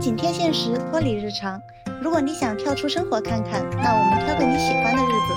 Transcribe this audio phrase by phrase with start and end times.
[0.00, 1.60] 紧贴现实，脱离日常。
[2.00, 5.34] 如果你想跳出生活看看，那我们挑个你喜欢的日子。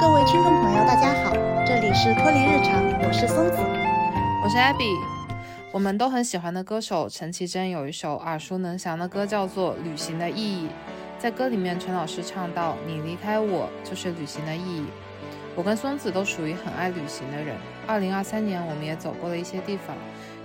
[0.00, 1.34] 各位听众朋友，大家好，
[1.66, 3.58] 这里是脱离日常，我是松子，
[4.42, 4.96] 我是 Abby。
[5.72, 10.66] 我们都很喜欢的歌手陈绮贞有一首耳熟能详的歌，叫做《旅行的意义》。
[11.18, 14.86] 在歌里面，陈老师唱到：“你离开我，就是旅行的意义。”
[15.54, 17.54] 我跟松子都属于很爱旅行的人。
[17.86, 19.94] 二零二三年，我们也走过了一些地方。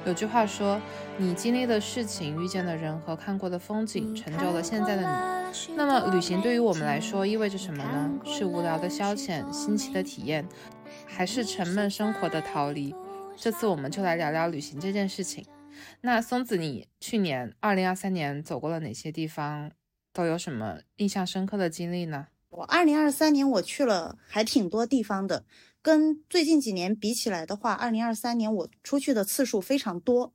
[0.06, 0.82] 有句话说
[1.18, 8.12] ：“你经历的事情、遇见的人和看过的风景，成就了现在的你。”那么，旅行对于我们来说意味着什么呢？
[8.26, 10.46] 是无聊的消遣、新奇的体验，
[11.06, 12.94] 还是沉闷生活的逃离？
[13.38, 15.46] 这次我们就来聊聊旅行这件事情。
[16.02, 19.72] 那松子，你去年二零二三年走过了哪些地方？
[20.12, 22.28] 都有什么印象深刻的经历呢？
[22.50, 25.46] 我二零二三年我去了还挺多地方的。
[25.84, 30.34] 跟最近几年比起来的话，二零二三年我出去的次数非常多。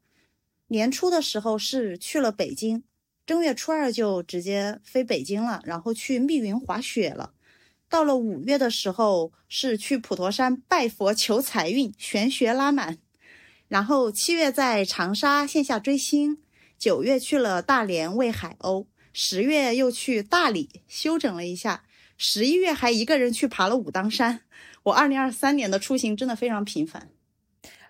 [0.67, 2.85] 年初的时候是去了北京，
[3.25, 7.33] 正月初二就直接飞北京了，然后去密云滑雪了。
[7.89, 12.99] 到了五月的时候是去普陀山拜佛求财运，玄学拉满。
[13.69, 16.43] 然后七月在长沙线下追星，
[16.79, 21.85] 九月去了大连喂海鸥，十月又去大理休整了一下，
[22.19, 24.43] 十一月还一个人去爬了武当山。
[24.85, 27.11] 我二零二三年的出行真的非常频繁，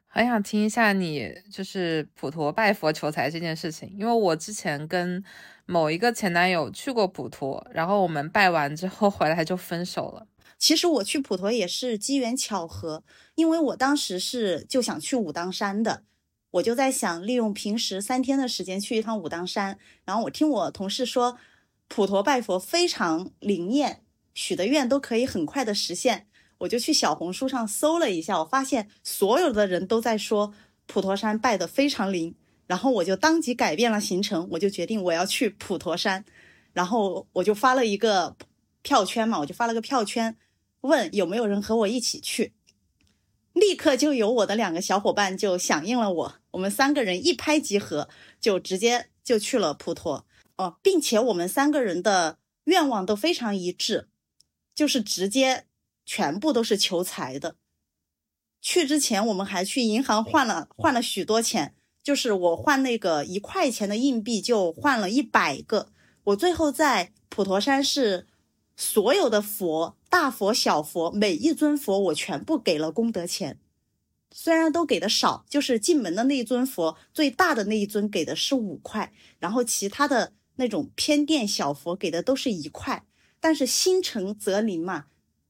[0.07, 5.23] 很想听一下你就是普陀拜佛求财这件事情，因为我之前跟
[5.67, 10.27] 某一个前男友去过普陀，然后我们拜完之后 回来就分手了。
[10.59, 13.05] 其实我去普陀也是机缘巧合，
[13.37, 16.03] 因为我当时是就想去武当山的，
[16.51, 21.39] 我就在想利用平时三天的时间去一趟武当山，然后我听我同事说
[21.87, 24.03] 普陀拜佛非常灵验，
[24.35, 26.27] 许的愿都可以很快的实现。
[26.59, 30.53] 我就去小红书上搜了一下，我发现所有的人都在说
[30.87, 32.35] 普陀山拜的非常灵，
[32.67, 36.25] 然后我就当即改变了行程，我就决定我要去普陀山，
[36.73, 38.37] 然后我就发了一个
[38.83, 40.37] 票圈嘛，我就发了个票圈，
[40.81, 42.53] 问有没有人和我一起去，
[43.53, 48.09] 立刻就有我的两个小伙伴就响应了我，我们三个人一拍即合，
[48.41, 54.09] 就直接就去了普陀哦，并且我们三个人的愿望都非常一致，
[54.75, 55.67] 就是直接。
[56.09, 57.57] 全部都是求财的。
[58.63, 65.93] 去之前，我们还去银行换了换了许多钱，就是我换那个一块钱的硬币，就换了一百个。
[66.25, 68.27] 我最后在普陀山是
[68.75, 73.61] 所有的佛，大佛、小佛，每一尊佛我全部给了功德钱，
[74.33, 83.05] 虽然都给的少，就是进门的那一尊佛最大的那一尊给的是五块，然后其他的那种偏殿小佛给的都是一块，
[83.39, 85.05] 但是心诚则灵嘛。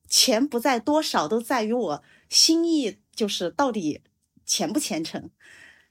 [0.09, 4.01] 钱不在多少，都在于我心意，就是到底
[4.45, 5.31] 虔不虔诚。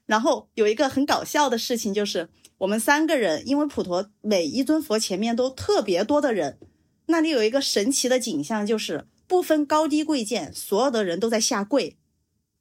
[0.06, 6.58] 然后有一个很搞笑的事情，就是我们三个人，因为普陀每一尊佛前面都特别多的人，
[7.06, 11.96] 那里有一个神奇的景象，就是不分高低贵贱，所有的人都在下跪，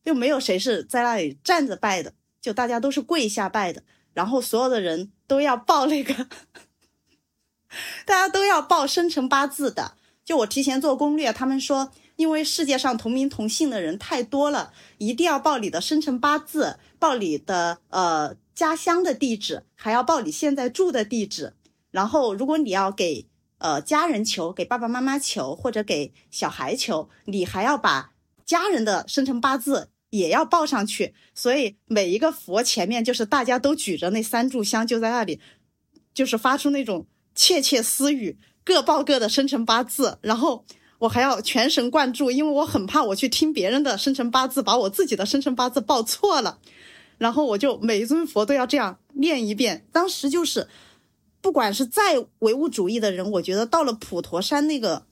[0.03, 3.83] 就没有谁是在那里站着拜的，就大家都是跪下拜的。
[4.13, 6.13] 然后所有的人都要报那个，
[8.05, 9.95] 大家都要报生辰八字的。
[10.27, 21.53] 就我提前做攻略，他们说，因为世界上同名同姓的人太多了，一定要报你的生辰八字，报你的呃家乡的地址，还要报你现在住的地址。
[21.91, 23.25] 然后，如果你要给
[23.59, 28.11] 呃家人求，给爸爸妈妈求，或者给小孩求，你还要把
[28.45, 31.15] 家人的生辰八字也要报上去。
[31.33, 35.39] 所以每一个佛前面，就是大家都举着那三炷香，就在那里，
[36.13, 38.37] 就是发出那种窃窃私语。
[38.67, 40.65] 各报各的生辰八字，然后
[40.99, 46.59] 我还要全神贯注，因为我很怕我去听别人的生辰八字，把我自己的生辰八字报错了。
[47.17, 49.87] 然后我就每一尊佛都要这样念一遍。
[49.93, 50.67] 当时就是，
[51.39, 55.05] 不管是再唯物主义的人，我觉得到了普陀山那个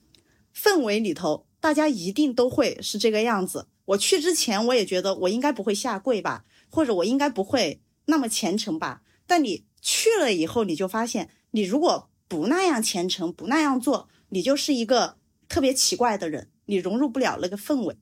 [0.53, 3.67] 氛围里头，大家一定都会是这个样子。
[3.85, 9.01] 我去之前，我也觉得我应该不会下跪吧，或者我应该不会那么虔诚吧。
[9.25, 15.17] 但你去了以后，你就发现，你如果不那样虔诚，不那样做，你就是一个
[15.47, 17.97] 特别奇怪的人，你融入不了那个氛围。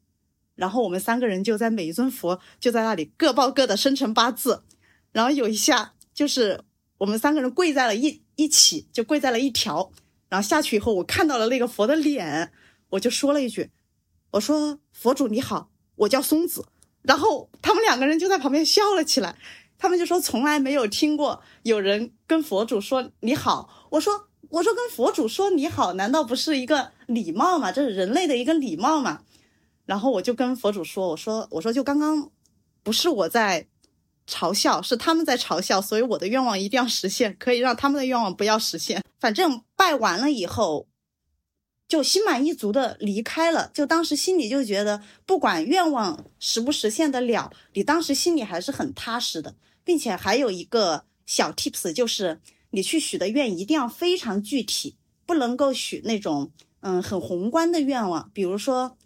[0.56, 4.64] 然后我们三个人就在每一尊佛就在那里各报各的生辰八字，
[5.12, 6.62] 然后有一下就是
[7.00, 9.92] 我们三个人跪在了一一起，就跪在了一条。
[10.30, 12.52] 然后下去以后，我看到了那个佛的脸，
[12.90, 13.72] 我就说了一句
[14.31, 16.66] ：“我说佛主你好，我叫松子。”
[17.04, 19.36] 然后他们两个人就在旁边笑了起来。
[19.78, 23.82] 他们就说从来没有听过有人跟佛主说你好。
[23.94, 27.72] 我说我说跟佛祖说你好，难道不是一个礼貌吗？
[27.72, 29.22] 这是人类的一个礼貌嘛。
[29.86, 32.31] 然后我就跟佛祖说，我说我说就刚刚
[32.81, 33.68] 不是我在
[34.28, 39.04] 嘲笑，是他们在嘲笑，所以我的愿望一定要实现，可以让他们的愿望不要实现。
[39.19, 40.88] 反正拜完了以后，
[41.88, 43.69] 就心满意足的离开了。
[43.75, 49.54] 就当时心里就觉得，不管愿望实不实现得了，你当时心里还是很踏实的，
[49.84, 52.42] 并且还有一个小 tips，就是
[52.74, 58.98] 你去许的愿一定要非常具体，不能够许那种嗯很宏观的愿望，比如说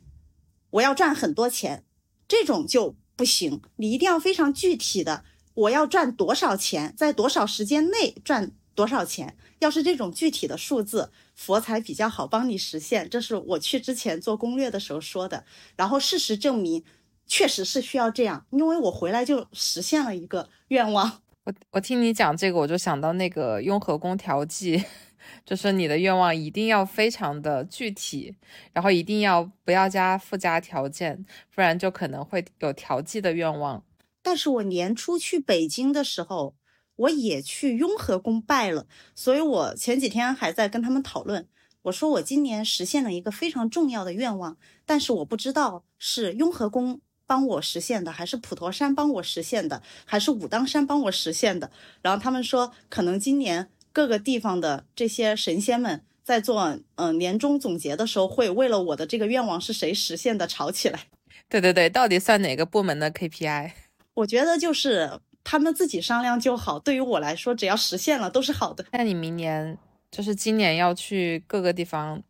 [0.72, 1.86] 我要赚很多钱，
[2.28, 2.96] 这种就。
[3.18, 5.24] 不行，你一定要非常具体的，
[5.56, 9.36] 我要赚多少钱，在多少时间内赚多少钱。
[9.58, 13.10] 要是这种具体的数字，佛才比较好帮你实现。
[13.10, 15.46] 这是我去之前做攻略的时候说的。
[15.76, 16.84] 然后事实证明，
[17.26, 21.24] 确实是需要这样，因为我回来就实现了一个愿望。
[21.48, 24.84] 我我听你讲这个，我就想到那个雍和宫调剂。
[25.46, 28.36] 就是你的愿望一定要非常的具体，
[28.74, 33.82] 然后一定要不要加附加条件，不然就可能会有调剂的愿望。
[34.22, 36.56] 但是我年初去北京的时候，
[36.98, 38.86] 我也去雍和宫拜了，
[39.16, 41.48] 所以我前几天还在跟他们讨论，
[41.84, 51.70] 我说我今年实现了一个非常重要的愿望，但是我不知道是雍和宫帮我实现的，还是普陀山帮我实现的，还是武当山帮我实现的。
[52.02, 53.70] 然后他们说，可能今年。
[53.94, 61.00] 各个地方的这些神仙们在做嗯年终总结的时候，会为了我的这个愿望是谁实现的吵起来。
[61.50, 63.72] 对对对，到底算哪个部门的 KPI？
[64.14, 66.78] 我觉得就是他们自己商量就好。
[66.78, 68.86] 对于我来说，只要实现了都是好的。
[68.92, 69.76] 那你明年
[70.12, 72.22] 就是今年要去各个地方，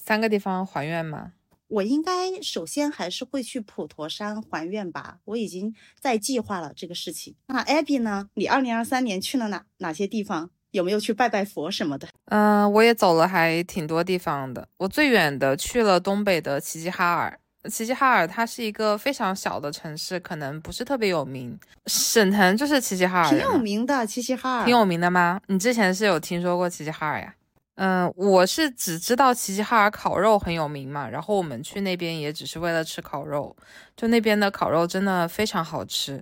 [0.00, 1.32] 三个地方还愿吗？
[1.68, 5.18] 我应该首先还是会去普陀山还愿吧。
[5.26, 7.34] 我已经在计划了这个事情。
[7.46, 8.28] 那 Abby 呢？
[8.34, 10.50] 你二零二三年去了哪哪些地方？
[10.70, 12.08] 有没有去拜拜佛什么的？
[12.26, 14.68] 嗯，我也走了还挺多地方的。
[14.76, 17.38] 我最远的去了东北的齐齐哈尔。
[17.70, 21.58] 齐齐哈尔它是一个非常小的城市，可能不是特别有名。
[21.86, 24.06] 沈腾就是齐齐哈尔，挺有名的。
[24.06, 25.40] 齐齐哈尔挺有名的吗？
[25.48, 27.34] 你之前是有听说过齐齐哈尔呀？
[27.80, 33.56] 嗯，我是只知道齐齐哈尔烤肉很有名嘛，然后我们去那边也只是为了吃烤肉，
[33.96, 36.20] 就那边的烤肉真的非常好吃。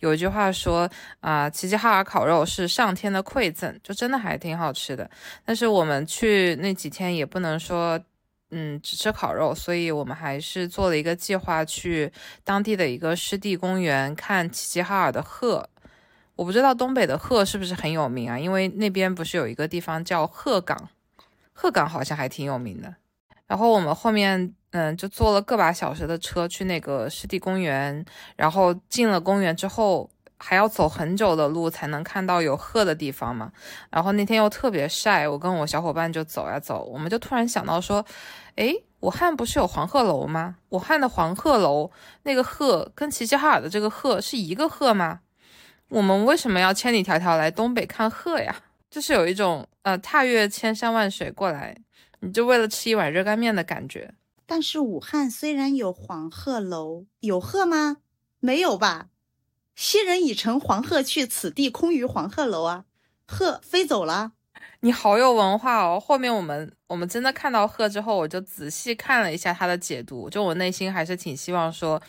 [0.00, 5.08] 有一句话说啊，齐齐哈尔烤肉是上天的馈赠，就真的还挺好吃的。
[5.44, 8.00] 但是我们去那几天也不能说，
[8.50, 12.12] 嗯，只吃烤肉，所以我们还是做了一个计划，去
[12.42, 15.68] 当地的一个湿地公园看齐齐哈尔的鹤。
[16.34, 18.36] 我不知道东北的鹤是不是很有名啊？
[18.36, 20.88] 因为那边不是有一个地方叫鹤岗。
[21.58, 22.94] 鹤岗好像还挺有名的，
[23.46, 28.04] 然后我们后面嗯就坐了个把小时的车去那个湿地公园，
[28.36, 33.50] 然后进了公园之后还要走很久的路才能看到有鹤的地方嘛。
[33.90, 38.04] 然后那天又特别晒，我跟我小伙伴就走呀走，我们就突然想到说，
[38.56, 40.56] 诶，武汉不是有黄鹤楼吗？
[40.68, 41.90] 武汉的黄鹤楼
[42.24, 45.20] 那个鹤跟齐齐哈尔的这个鹤是一个鹤吗？
[45.88, 48.54] 我们为什么要千里迢迢来东北看鹤呀？
[48.90, 51.76] 就是有一种呃踏越千山万水过来，
[52.20, 54.14] 你就为了吃一碗热干面的感觉。
[54.46, 57.98] 但是武汉虽然有黄鹤楼，有鹤吗？
[58.38, 59.08] 没有吧？
[59.74, 62.84] 昔人已乘黄鹤去，此地空余黄鹤楼啊！
[63.26, 64.32] 鹤飞走了。
[64.80, 66.00] 你好有文化哦。
[66.00, 72.00] 后面我们我们真的看到鹤之后，我就仔细看了一下它的解读，就我内心还是挺希望说。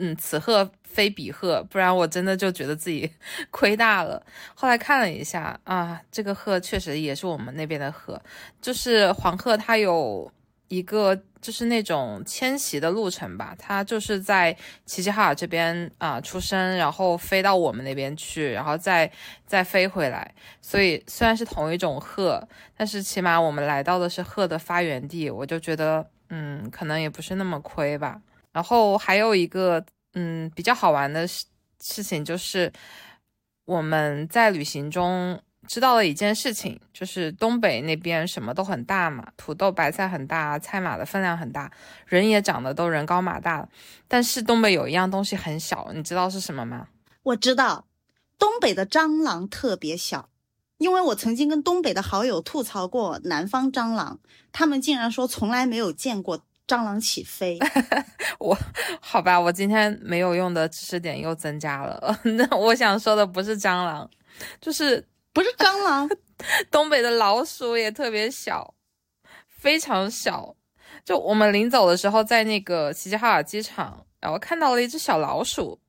[0.00, 3.10] 嗯，此鹤非彼鹤，不然我真的就觉得自己
[3.52, 4.24] 亏大了。
[4.54, 8.20] 后来看了一下啊，这个鹤确实也是我们那边的鹤，
[8.62, 10.32] 就是黄鹤，它有
[10.68, 19.10] 一个就是那种迁徙的路程吧，它就是在齐齐哈尔这边啊出生，然后飞到我们那边去，然后再
[19.46, 20.34] 再飞回来。
[20.62, 28.20] 所以虽然是同一种鹤，但是起码我们来到的是鹤的发源地，我就觉得嗯，可能也不是那么亏吧。
[28.52, 31.46] 然后还有一个嗯比较好玩的事
[31.78, 32.72] 事情，就是
[33.64, 41.70] 我们在旅行中知道了一件事情，就是东北那边什么都很大嘛，土豆白菜很大，菜码的分量很大，
[42.06, 43.66] 人也长得都人高马大。
[44.06, 46.88] 但是东北有一样东西很小，你知道是什么吗？
[47.22, 47.86] 我知道，
[48.38, 50.28] 东北的蟑螂特别小，
[50.76, 54.18] 因为我曾经跟东北的好友吐槽过南方蟑螂，
[54.52, 56.44] 他们竟然说从来没有见过。
[56.70, 57.58] 蟑螂起飞，
[58.38, 58.56] 我
[59.00, 62.16] 好吧，我今天没有用的知识点又增加了。
[62.38, 64.08] 那我想说的不是蟑螂，
[64.60, 66.08] 就是不是蟑螂，
[66.70, 68.72] 东北的老鼠也特别小，
[69.48, 70.54] 非常小。
[71.04, 75.80] 就我们临走的时候，在那个齐齐哈尔机场，然后看到了一只小老鼠。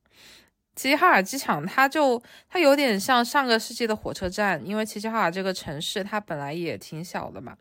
[0.81, 2.19] 齐齐哈尔机场，它就
[2.49, 7.55] 它有点像上个世纪的火车站，因为齐齐哈尔这个城市它本来也挺小的嘛，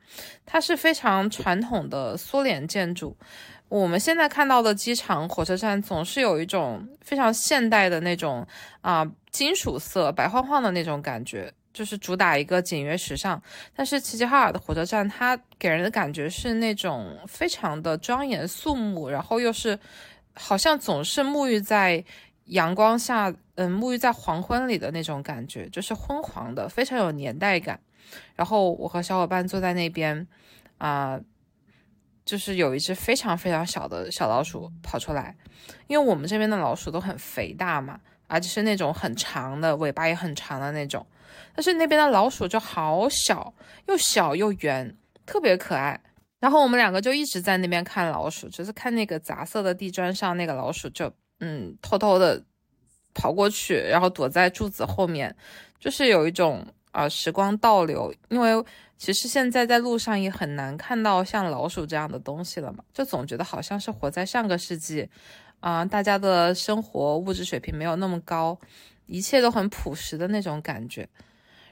[0.47, 3.15] 它是非常传统的苏联建筑，
[3.69, 8.47] 我们现在看到的机场、火车站总是有一种非常现代的那种
[8.81, 13.43] 啊金属色、白晃晃的那种感觉，就是主打一个简约时尚。
[13.77, 19.79] 但是齐齐哈尔的火车站，它给人的感觉是那种非常的庄严肃穆，然后又是
[20.33, 22.03] 好像总是沐浴在
[22.50, 27.80] 阳光下，嗯，沐浴在黄昏里的那种感觉，就是昏黄的，非常有年代感。
[28.37, 30.26] 然后我和小伙伴坐在那边，
[30.78, 31.21] 啊。
[32.23, 35.35] 就是有一只非常非常小的小老鼠跑出来，
[35.88, 41.04] 因为我们这边的老鼠都很肥大嘛，而且是那种很长的尾巴也很长的那种，
[41.57, 43.52] 但是那边的老鼠就好小，
[43.88, 45.99] 又小又圆，特别可爱。
[46.38, 52.42] 然后我们两个就一直在那边看老鼠，就是看那个杂色的地砖上那个老鼠，就嗯偷偷的
[53.12, 55.35] 跑过去，然后躲在柱子后面，
[55.78, 58.64] 就是有一种啊时光倒流，因为。
[59.00, 65.09] 其实现在在路上也很难看到像老鼠这样的东西了嘛，就总觉得好像是活在上个世纪，
[65.61, 68.61] 啊，大家的生活物质水平没有那么高，
[69.06, 71.09] 一切都很朴实的那种感觉。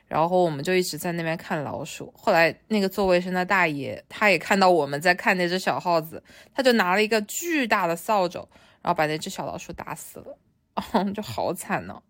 [0.06, 2.10] 然后我们就一直在那边看老鼠。
[2.16, 6.22] 后来那个做卫生的大爷他也看到我们在看那只小耗子，
[6.54, 8.48] 他就拿了一个巨大的扫帚，
[8.88, 10.38] 然后把那只小老鼠打死了，
[11.12, 12.02] 就好惨呢。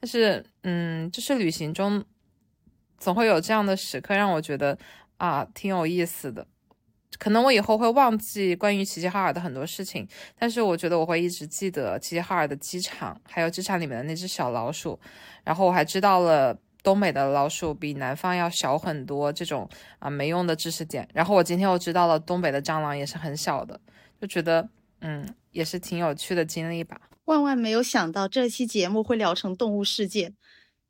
[0.00, 2.04] 但是，嗯，就是旅行中。
[2.98, 4.76] 总会有这样的时刻，让我觉得
[5.18, 6.44] 啊，挺有意思的。
[7.16, 14.98] 可能我以后会忘记关于齐齐哈尔的很多事情，但是我觉得我会一直记得齐齐哈尔的机场，还有机场里面的那只小老鼠。
[15.44, 19.66] 然后我还知道了东北的老鼠比南方要小很多，这种
[20.00, 21.08] 啊没用的知识点。
[21.14, 23.80] 然后我今天又知道了东北的蟑螂也是很小的，
[24.20, 24.68] 就觉得
[25.00, 27.00] 嗯，也是挺有趣的经历吧。
[27.24, 30.32] 万万没有想到这期节目会聊成动物世界。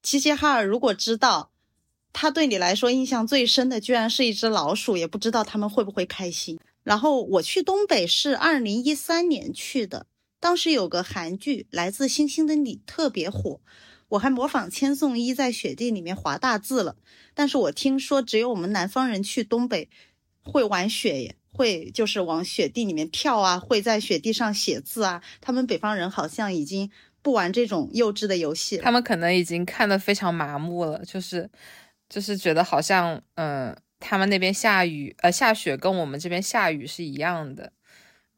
[0.02, 1.50] 齐齐哈尔如果知道。
[2.12, 6.58] 他对你来说印象最深的，居然是一只老鼠，也不知道他们会不会开心。
[6.82, 10.06] 然后我去东北是二零一三年去的，
[10.40, 13.60] 当时有个韩剧《来自星星的你》特别火，
[14.08, 16.96] 我还模仿千颂伊在雪地里面划大字了。
[17.32, 19.88] 但是我听说只有我们南方人去东北
[20.42, 25.22] 会玩雪耶，会就是往雪地里面跳啊，会在雪地上写字啊。
[25.40, 26.90] 他们北方人好像已经
[27.20, 31.50] 不玩这种幼稚的游戏，他们可能已经看得非常麻木了，就是。
[32.12, 37.72] 就是觉得好像，嗯，他们那边下雨，呃，下雪跟我们这边下雨是一样的。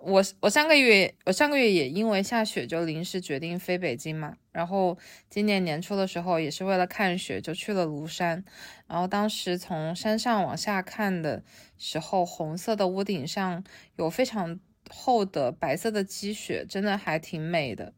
[0.05, 4.37] 我我上个月，我上个月也因为下雪就临时决定飞北京嘛。
[4.51, 4.99] 然后
[5.31, 8.45] 今年年初的时候，也是为了看雪，就去了庐山。
[8.89, 11.43] 然后当时从山上往下看的
[11.79, 13.63] 时候，红色的屋顶上
[13.97, 14.59] 有非常
[14.91, 17.93] 厚的白色的积雪，真的还挺美的。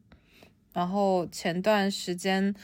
[0.73, 2.55] 然后前段时间。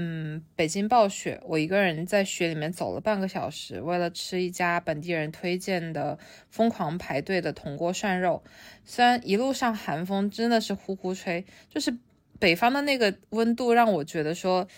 [0.00, 6.16] 嗯，北京暴雪，我一个人在雪里面走了半个小时，为了吃一家本地人推荐的
[6.48, 8.44] 疯狂排队的铜锅涮肉。
[8.84, 11.98] 虽然一路上寒风真的是呼呼吹，就是
[12.38, 14.68] 北方的那个温度让我觉得说，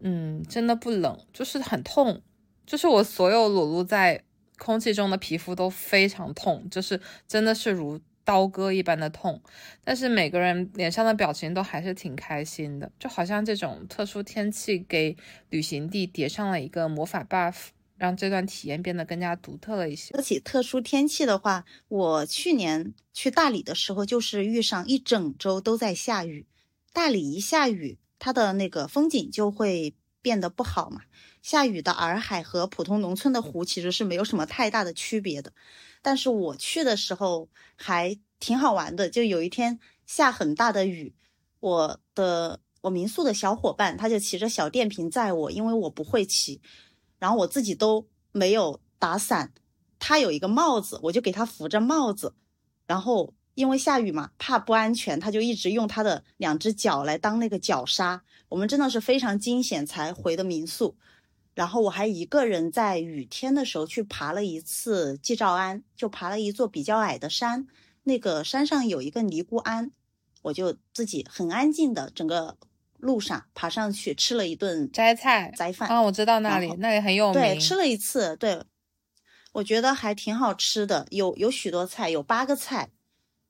[0.00, 2.22] 嗯，真的不冷，就是很痛，
[2.64, 4.22] 就是我所有裸露在
[4.56, 8.00] 空气中的皮肤都非常痛，就是真的是如。
[8.24, 9.40] 刀割一般的痛，
[9.84, 15.16] 但是每个人脸上的表情都还是挺开心的，就好像这种特殊天气给
[15.50, 17.54] 旅行地叠上了一个魔法 buff，
[17.96, 20.14] 让这段体验变得更加独特了一些。
[20.14, 26.46] 说起特殊天气的话，我去年去大理的时候，就是遇上一整周都在下雨。
[26.92, 31.02] 大理一下雨，它的那个风景就会变得不好嘛。
[31.42, 35.52] 下雨的洱海和普通农村的湖其实是没有什么太大的区别的。
[36.04, 41.14] 但是我去的时候还挺好玩的，就有一天下很大的雨，
[41.60, 46.60] 我的我民宿的小伙伴他就骑着小电瓶载我，因为我不会骑，
[47.18, 49.54] 然后我自己都没有打伞，
[49.98, 52.34] 他有一个帽子，我就给他扶着帽子，
[52.86, 60.98] 然后因为下雨嘛，怕不安全，他就一直用他的两只脚来当那个脚刹，我们真的是非常惊险才回的民宿。
[61.54, 67.66] 然后我还一个人在雨天的时候去爬了一次季照庵，就爬了一座比较矮的山。
[68.02, 69.92] 那个山上有一个尼姑庵，
[70.42, 72.58] 我就自己很安静的整个
[72.98, 77.34] 路上爬上去吃了一顿斋菜斋饭啊，我知道那里，那里很有名。
[77.34, 78.64] 对，吃了一次，对，
[79.52, 82.90] 我觉得还挺好吃的，有有许多菜，有八个菜，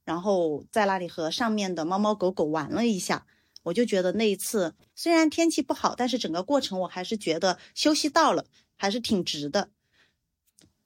[0.04, 3.26] 然后在那里和上面的猫猫狗狗玩了一下。
[3.64, 9.70] 我就觉得那一次虽然天气不好，但是整个过程我还是觉得休息到了，还是挺值的。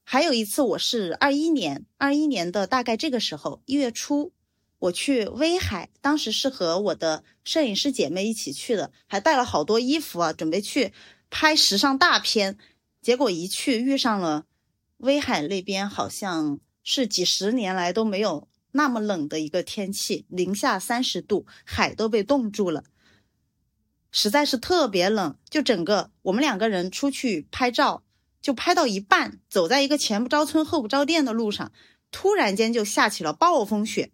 [0.03, 4.33] 还有一次，我是二一年，二一年的大概这个时候一月初，
[4.79, 10.95] 我去威海，当时是和我的摄影师姐妹一起去的，还带了好多衣服啊，准备去
[11.29, 12.57] 拍时尚大片。
[13.03, 14.47] 结果一去遇上了
[14.97, 22.85] 威海那边，好像是几十年来都没有那么冷的一个天气，零下三十度，海都被冻住了，
[24.11, 25.37] 实在是特别冷。
[25.49, 28.03] 就整个我们两个人出去拍照，
[28.41, 31.73] 就拍到一半，走在一个前不着村后不着店的路上，
[32.11, 34.11] 突然间就下起了暴风雪，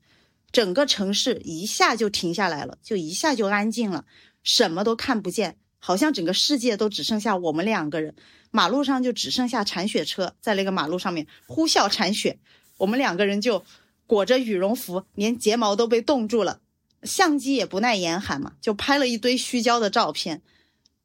[0.52, 4.04] 整个城市一下就停下来了，就一下就安静了，
[4.42, 8.14] 什么都看不见，好像整个世界都只剩下我们两个人。
[8.50, 12.38] 马路上就只剩下铲雪车在那个马路上面呼啸铲雪，
[12.76, 13.64] 我们两个人就
[14.06, 16.61] 裹着羽绒服，连睫毛都被冻住了，
[17.02, 20.42] 相机也不耐严寒嘛，就拍了一堆虚焦的照片。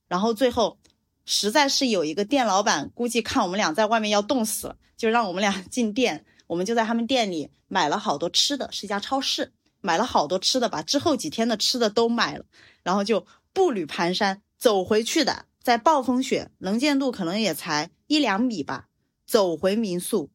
[0.07, 0.77] 然后最后，
[1.25, 6.25] 实在是有一个店老板估计看我们俩在外面要冻死了，就让我们俩进店。
[6.47, 12.45] 我们就在他们店里买了好多吃的，是一家超市，买了好多吃的，把之后几天的吃的都买了，
[12.81, 15.45] 然后就步履蹒跚走回去的。
[15.61, 18.87] 在暴风雪，能见度可能也才一两米吧。
[19.27, 20.31] 走回民宿，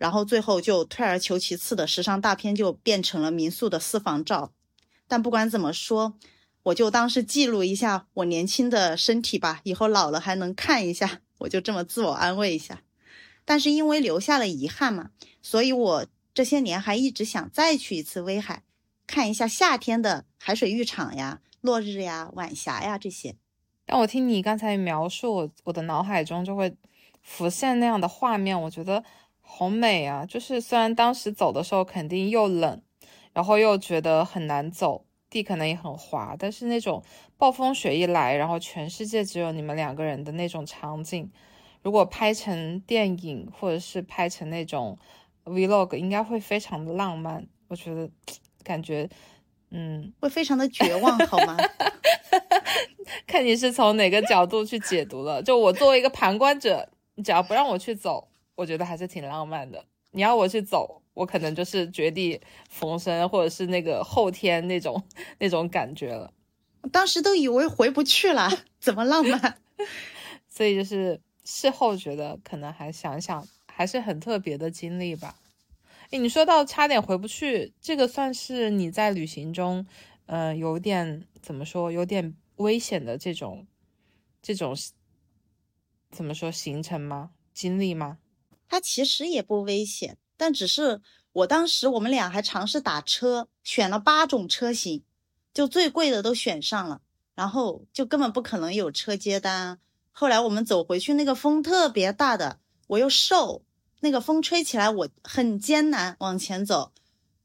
[0.00, 4.50] 然后最后就退而求其次的时尚大片就变成了民宿的私房照。
[5.06, 6.14] 但不管怎么说，
[6.62, 11.20] 我就当是记录一下我年轻的身体吧，以后老了还能看一下。
[11.40, 12.80] 我就这么自我安慰一下。
[13.44, 15.10] 但是因为留下了遗憾嘛，
[15.42, 18.62] 所以我这些年还一直想再去一次威海，
[19.06, 23.36] 看一下夏天的海水浴场呀、落日呀、晚霞呀这些。
[23.84, 26.74] 但我听你刚才描述，我我的脑海中就会
[27.22, 29.02] 浮现那样的画面，我觉得
[29.52, 30.24] 好美啊！
[30.24, 32.80] 就是虽然当时走的时候肯定又冷，
[33.32, 37.02] 然后又觉得很难走，地可能也很滑，但是那种
[37.36, 41.30] 暴风雪一来，然后全世界只有你们两个人的那种场景，
[41.82, 44.96] 如果拍成电影或者是拍成那种
[45.44, 47.46] vlog，应该会非常的浪漫。
[47.68, 48.08] 我觉得
[48.62, 49.08] 感觉，
[49.70, 51.56] 嗯，会非常的绝望，好吗？
[53.26, 55.42] 看你是从哪个角度去解读了。
[55.42, 58.28] 就我作为一个旁观者，你只要不让我去走，
[58.60, 59.84] 我觉得还是挺浪漫的。
[60.10, 65.02] 你要我去走，我可能就是绝地逢生，或者是那个后天那种
[65.38, 66.32] 那种感觉了。
[66.92, 69.58] 当时都以为回不去了，怎么浪漫？
[70.48, 75.36] 所以就是事后觉得，可能还想想，还是很特别的经历吧。
[76.10, 79.86] 诶，你说到差点回不去，这个算是你在旅行中，
[80.26, 82.36] 嗯，有点怎么说，有点。
[82.60, 83.66] 危险的这种，
[84.42, 84.76] 这种
[86.10, 87.30] 怎么说行程吗？
[87.54, 88.18] 经历吗？
[88.70, 91.02] 它其实也不危险，但只是
[91.32, 95.02] 我当时我们俩还尝试打车，选了八种车型，
[95.52, 97.02] 就最贵的都选上了，
[97.34, 99.78] 然后就根本不可能有车接单。
[100.12, 103.62] 后来我们走回去，那个风特别大的，我又瘦，
[104.00, 106.92] 那个风吹起来我很艰难往前走，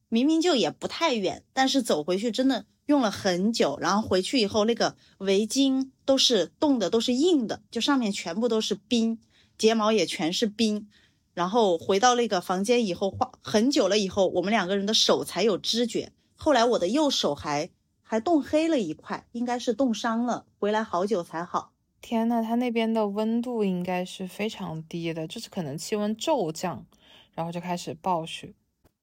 [0.07, 2.65] 明明就也不太远，但是走回去真的。
[2.85, 9.19] 用了很久，然后回去以后，那个围巾都是冻的，都是硬的，就上面全部都是冰，
[9.57, 10.87] 睫毛也全是冰。
[11.35, 16.11] 然后回到那个房间以后，画很久了以后，我们两个人的手才有知觉。
[16.33, 17.69] 后来我的右手还
[18.01, 21.73] 还冻黑了一块，应该是冻伤了，回来好久才好。
[22.01, 26.85] 天呐，他那边的温度应该是非常低的，就是可能气温骤降，
[27.33, 28.53] 然后就开始暴雪。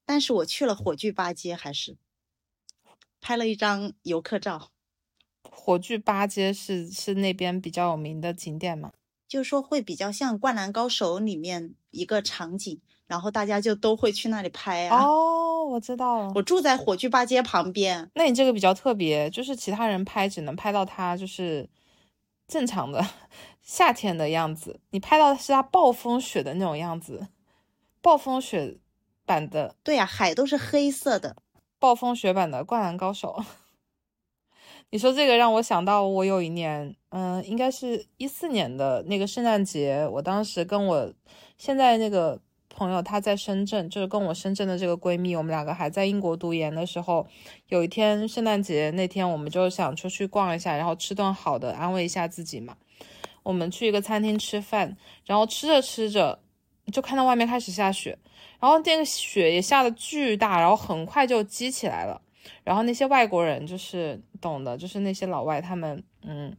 [0.05, 1.97] 但是我去了火炬八街，还是。
[3.21, 4.71] 拍了一张游客照，
[5.51, 8.93] 火炬八街是是那边比较有名的景点吗？
[9.33, 15.07] 就是说会比较像《灌篮高手》里面一个场景，然后大家就都会去那里拍啊。
[15.07, 18.11] 哦，我知道了，我住在火炬八街旁边。
[18.15, 21.67] 那你这个比较特别，就是其他人拍只能拍到他就是
[22.47, 23.03] 正常的
[23.65, 27.29] 夏天的样子，你拍到的是他暴风雪的那种样子，
[28.03, 28.77] 暴风雪
[29.25, 29.77] 版的。
[29.83, 31.37] 对呀，海都是黑色的。
[31.79, 33.41] 暴风雪版的《灌篮高手》，
[34.93, 41.11] 你说这个让我想到，我有一年，嗯，应该是一四年的那个圣诞节，我当时跟我
[41.57, 47.27] 现在那个朋友，她在深圳，就是跟我深圳的这个闺蜜，我们两个还在英国读研的时候，
[47.69, 52.77] 有一天圣诞节那天，我们就想出去逛一下，然后吃顿好的，安慰一下自己嘛。
[53.45, 56.39] 我们去一个餐厅吃饭，然后吃着吃着，
[56.93, 58.19] 就看到外面开始下雪。
[58.61, 62.21] 然后那个雪也下的巨大，然后很快就积起来了。
[62.65, 66.57] 然后那些外国人就是懂的，就是那些老外，他们嗯，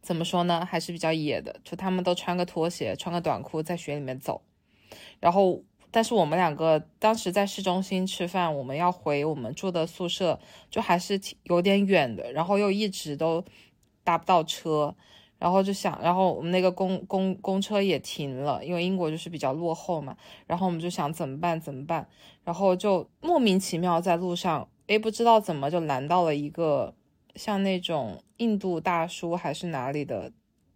[0.00, 4.42] 怎么说呢，还是比较野的，就他们都穿个拖鞋，穿个短裤在雪里面走。
[5.18, 10.38] 然后，但是我们两个当时在市中心吃饭，我们要回我们住的宿舍，
[10.70, 13.44] 就还是挺有点远的，然后又一直都
[14.04, 14.94] 搭不到车。
[15.38, 20.14] 然后就想，然后我们那个公公公车也停了，因为英国就是比较落后嘛。
[20.46, 21.58] 然后我们就想怎么办？
[21.58, 22.06] 怎么办？
[22.44, 26.92] 然后就莫名其妙在路上，诶，不知道怎么就拦到了一个
[27.36, 30.32] 像那种印度大叔还是哪里的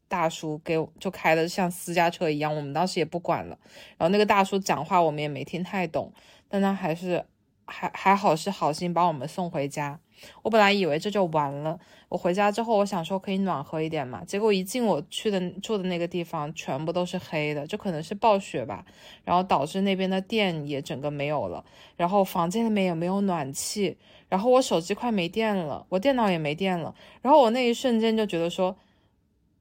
[0.06, 2.54] 大叔，给就开的像私家车一样。
[2.54, 3.58] 我们当时也不管了。
[3.98, 6.12] 然后那个大叔讲话我们也没听太懂，
[6.48, 7.24] 但他还是
[7.64, 9.98] 还还好是好心把我们送回家。
[10.42, 11.78] 我本来以为这就完了。
[12.08, 18.84] 我回家之后，我想说可以暖和一点嘛，结果一进我去的住的那个地方，全部都是黑的，就可能是暴雪吧，
[19.24, 21.64] 然后导致那边的电也整个没有了，
[21.96, 23.96] 然后房间里面也没有暖气，
[24.28, 28.76] 然后我手机快没电了，我电脑也没电了，然后我那一瞬间就觉得说，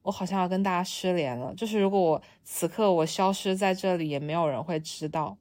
[0.02, 5.36] 我好像要跟大家失联了，就是如果我此刻我消失在这里，也没有人会知道，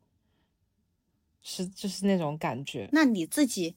[1.43, 2.89] 是就是那种感觉。
[2.91, 3.75] 那你自己？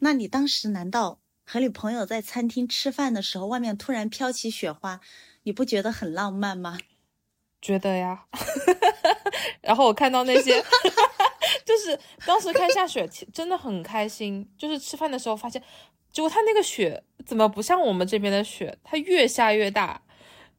[0.00, 5.00] 那你当时难道和你朋友在餐厅吃饭的时候，外面突然飘起雪花，
[5.44, 6.78] 你不觉得很浪漫吗？
[7.60, 8.24] 觉得呀。
[9.60, 10.62] 然后我看到那些，
[11.64, 14.48] 就是当时看下雪，真的很开心。
[14.56, 15.62] 就是吃饭的时候发现，
[16.10, 18.78] 结果他那个雪怎么不像我们这边的雪？
[18.82, 20.02] 它越下越大，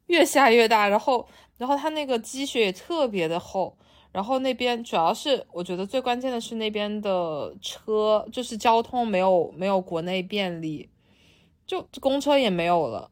[0.08, 0.88] 越下越大。
[0.88, 1.28] 然后，
[1.58, 3.78] 然后它那个积雪也特别的厚。
[4.12, 10.90] 然后那边主要是，我觉得最关键的是那边的车，就是交通没有没有国内便利，
[11.66, 13.10] 就公车也没有了，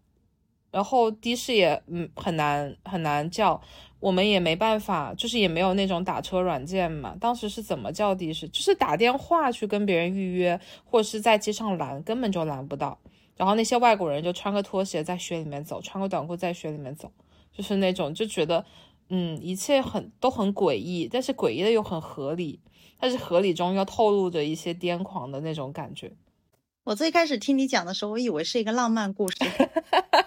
[0.72, 3.62] 然后的士也嗯很难很难叫，
[4.02, 7.16] 我们也没办法，就是也没有那种打车软件嘛。
[7.18, 8.46] 当时是怎么叫的士？
[8.50, 13.00] 就是打电话去跟别人预约，或者是在街上拦，根本就拦不到。
[13.38, 17.10] 然后那些外国人就穿个拖鞋在雪里面走，穿个短裤在雪里面走，
[17.54, 18.66] 就是那种就觉得。
[19.10, 22.60] 嗯，一切很都很诡异，但是诡异的又很合理，
[23.00, 26.12] 但是合理中又透露着一些癫狂的那种感觉。
[26.86, 29.38] 我最开始听你讲的时候，我以为是一个浪漫故事，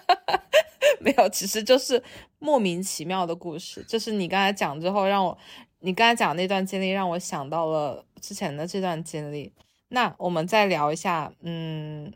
[0.99, 2.01] 没有，其实就是
[2.39, 3.83] 莫名其妙的故事。
[3.87, 5.37] 就是你刚才讲之后，让我
[5.79, 9.51] 你刚才讲那段经历，让我想到了之前的这段经历。
[9.89, 12.13] 那我们再聊一下，嗯，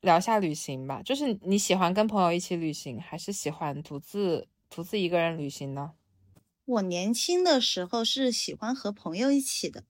[0.00, 1.00] 聊一下旅行吧。
[1.04, 4.48] 就是你喜欢跟朋友一起旅行，还是喜欢独自？
[4.74, 5.92] 独自一个人旅行呢？
[6.64, 9.84] 我年轻的时候是喜欢和朋友一起的，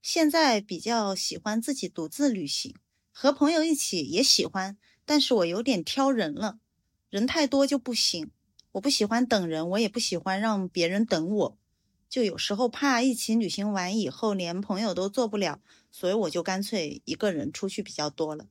[0.00, 2.76] 现在比较喜欢自己独自旅行。
[3.10, 6.60] 和朋友一起也喜欢，但是我有点挑人了，
[7.10, 8.30] 人太多就不行。
[8.70, 11.58] 我不喜欢等人，我也不喜欢让别人等我，
[12.08, 18.46] 就有时候怕一起旅行完以后连朋友都做不了，所以我就干脆一个人出去比较多了。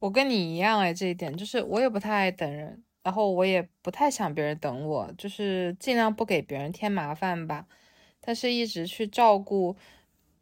[0.00, 2.84] 我跟你一样哎，这一点就是我也不太爱等人。
[3.02, 7.66] 然后我也不太想别人等我，就是尽量不给别人添麻烦吧。
[8.20, 9.76] 但是一直去照顾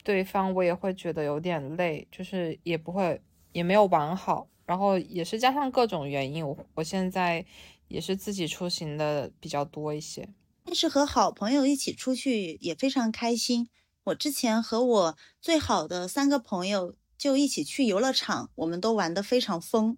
[0.02, 3.20] 对方，我也会觉得有点累，就是也不会
[3.52, 4.48] 也没有玩好。
[4.66, 7.46] 然后也是加上各种原因，我我现在
[7.86, 10.28] 也是自己出行的比较多一些。
[10.64, 13.70] 但是和好朋友一起出去也非常开心。
[14.04, 19.96] 我之前和我最好的三个朋友就一起去游乐场，我们都玩得非常疯。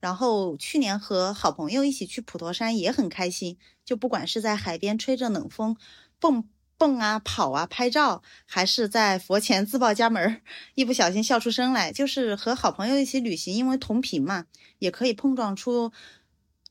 [0.00, 5.76] 然后去年和好朋友一起去普陀山也很开心，就不管是在海边吹着冷风，
[6.18, 10.40] 蹦蹦啊跑啊拍照，还是在佛前自报家门，
[10.74, 14.46] 一不小心笑出声来，就是和好朋友一起旅行，因为同频嘛，
[14.78, 15.92] 也可以碰撞出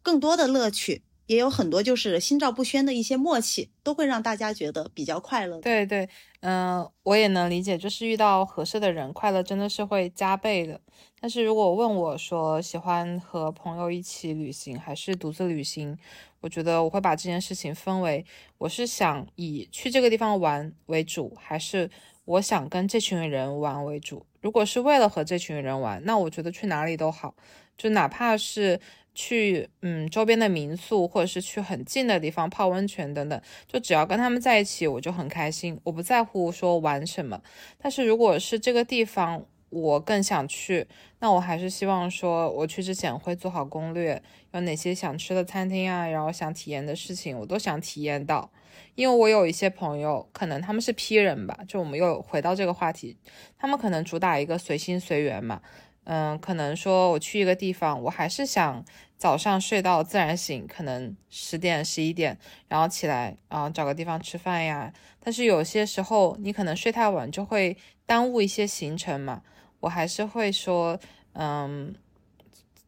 [0.01, 1.03] 更多的乐趣。
[1.29, 5.61] 也有很多就是心照不宣的一些默契，都会让大家觉得比较快乐。
[5.61, 10.81] 对对，嗯，我也能理解，就是遇到合适的人，快乐真的是会加倍的。
[11.19, 15.95] 但是如果问我说喜欢和朋友一起旅行还是独自旅行，
[16.41, 18.25] 我觉得我会把这件事情分为，
[18.57, 21.87] 我是想以去这个地方玩为主，还是
[22.25, 24.25] 我想跟这群人玩为主。
[24.41, 27.35] 如果是为了和这群人玩，那我觉得去哪里都好，
[27.77, 28.79] 就哪怕是。
[29.21, 35.77] 去嗯周边的民宿，或者是去很近的地方泡温泉等等，就只要跟他们在一起，我就很开心。
[35.83, 37.41] 我不在乎说玩什么，
[37.77, 40.87] 但是如果是这个地方我更想去，
[41.19, 48.49] 那我还是希望说我去之前会做好攻略，有哪些想吃的餐厅啊，然后想体验的事情，我都想体验到。
[48.95, 53.17] 因为我有一些朋友，可能他们是 P 人吧，就我们又回到这个话题，
[53.57, 55.61] 他们可能主打一个随心随缘嘛。
[56.05, 58.83] 嗯，可能说我去一个地方，我还是想
[59.19, 62.35] 早上睡到自然醒，可能十点十一点，
[62.69, 64.91] 然后起来，然后找个地方吃饭呀。
[65.19, 69.43] 但是有些时候你可能睡太晚，就会耽误一些行程嘛。
[69.81, 70.97] 我还是会说，
[71.33, 71.93] 嗯，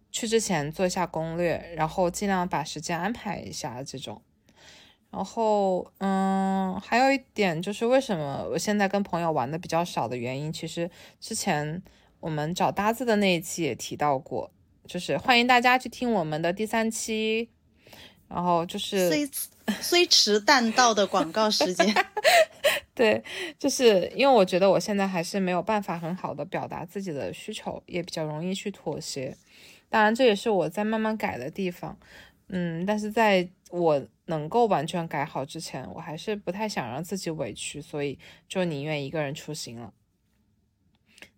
[0.09, 4.21] 去之前做一下攻略，然后尽量把时间安排一下这种。
[5.11, 10.89] 然后，嗯，还有一点就是为什么我现在跟朋友玩的比较少的原因，其实
[11.19, 11.83] 之前。
[12.21, 14.51] 我们找搭子的那一期也提到过，
[14.87, 17.49] 就是欢迎大家去听我们的第三期。
[18.27, 19.29] 然后就是虽
[19.81, 21.93] 虽迟但到的广告时间，
[22.95, 23.21] 对，
[23.59, 29.35] 就是因为我觉得我现在还是没有办法很好的表达自己的需求，也比较容易去妥协。
[29.89, 31.97] 当然，这也是我在慢慢改的地方。
[32.47, 38.17] 嗯，但是在我能够完全改好之前，我还是不太想让自己委屈，所以
[38.47, 39.93] 就宁愿一个人出行了。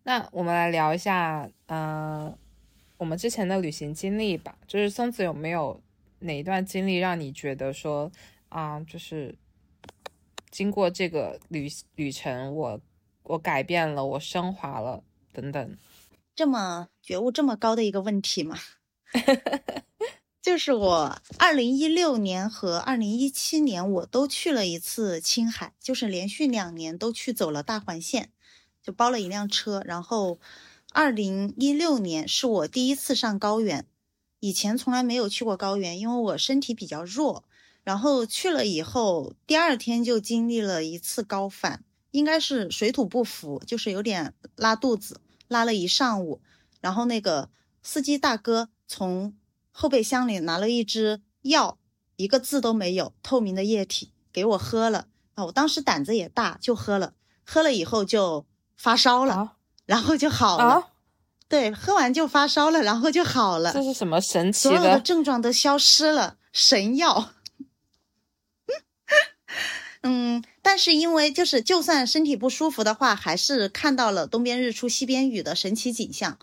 [0.04, 2.38] 那我们来聊一下，嗯，
[3.04, 4.58] 我们之前的旅行经历吧。
[4.66, 5.82] 就是松子有没有
[6.20, 8.10] 哪一段经历让你觉得说，
[8.48, 9.36] 啊，就是
[10.50, 12.80] 经过这个旅旅程，我
[13.24, 15.78] 我改变了，我升华了，等等。
[16.34, 18.58] 这么觉悟这么高的一个问题吗？
[20.42, 28.30] 就是我二零一六年和二零一七年我都去了一次青海，就是连续两年都去走了大环线，
[28.82, 29.84] 就包了一辆车。
[29.86, 30.40] 然后
[30.96, 33.88] 二零一六年是我第一次上高原，
[34.40, 37.44] 以前从来没有去过高原，因为我身体比较弱。
[37.84, 46.40] 然后去了以后，第二天就经历了一次高反，应该是水土不服，就是有点拉肚子，拉了一上午。
[46.80, 47.50] 然后那个
[47.82, 49.36] 司机大哥从
[49.72, 51.80] 后备箱里拿了一支药，
[52.18, 55.46] 一个字都没有，透明的液体给我喝了啊！
[55.46, 57.16] 我当时胆子也大，就喝了。
[57.44, 58.46] 喝了以后就
[58.78, 59.58] 发烧了，
[59.94, 60.88] 然后就好了。
[61.48, 63.72] 对，喝完就发烧了，然后就好了。
[63.72, 64.76] 这是什么神奇的？
[64.76, 67.30] 所有的症状都消失了，神药。
[70.02, 76.40] 嗯，但是因为就是就算身体不舒服的话，还是看到了东边日出西边雨的神奇景象。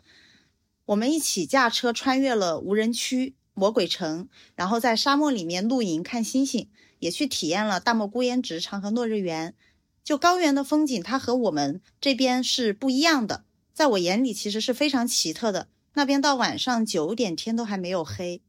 [0.85, 9.57] 我们一起驾车穿越了无人区魔鬼城，然后在沙漠里面露营看星星，也去体验了大漠孤烟直、长河落日圆。
[10.03, 15.69] 就高原的风景，它和我们这边是不一样的，在我眼里其实是非常奇特的。
[15.95, 18.43] 那边到晚上九点天都还没有黑，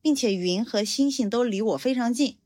[0.00, 2.38] 并且云和星星都离我非常近，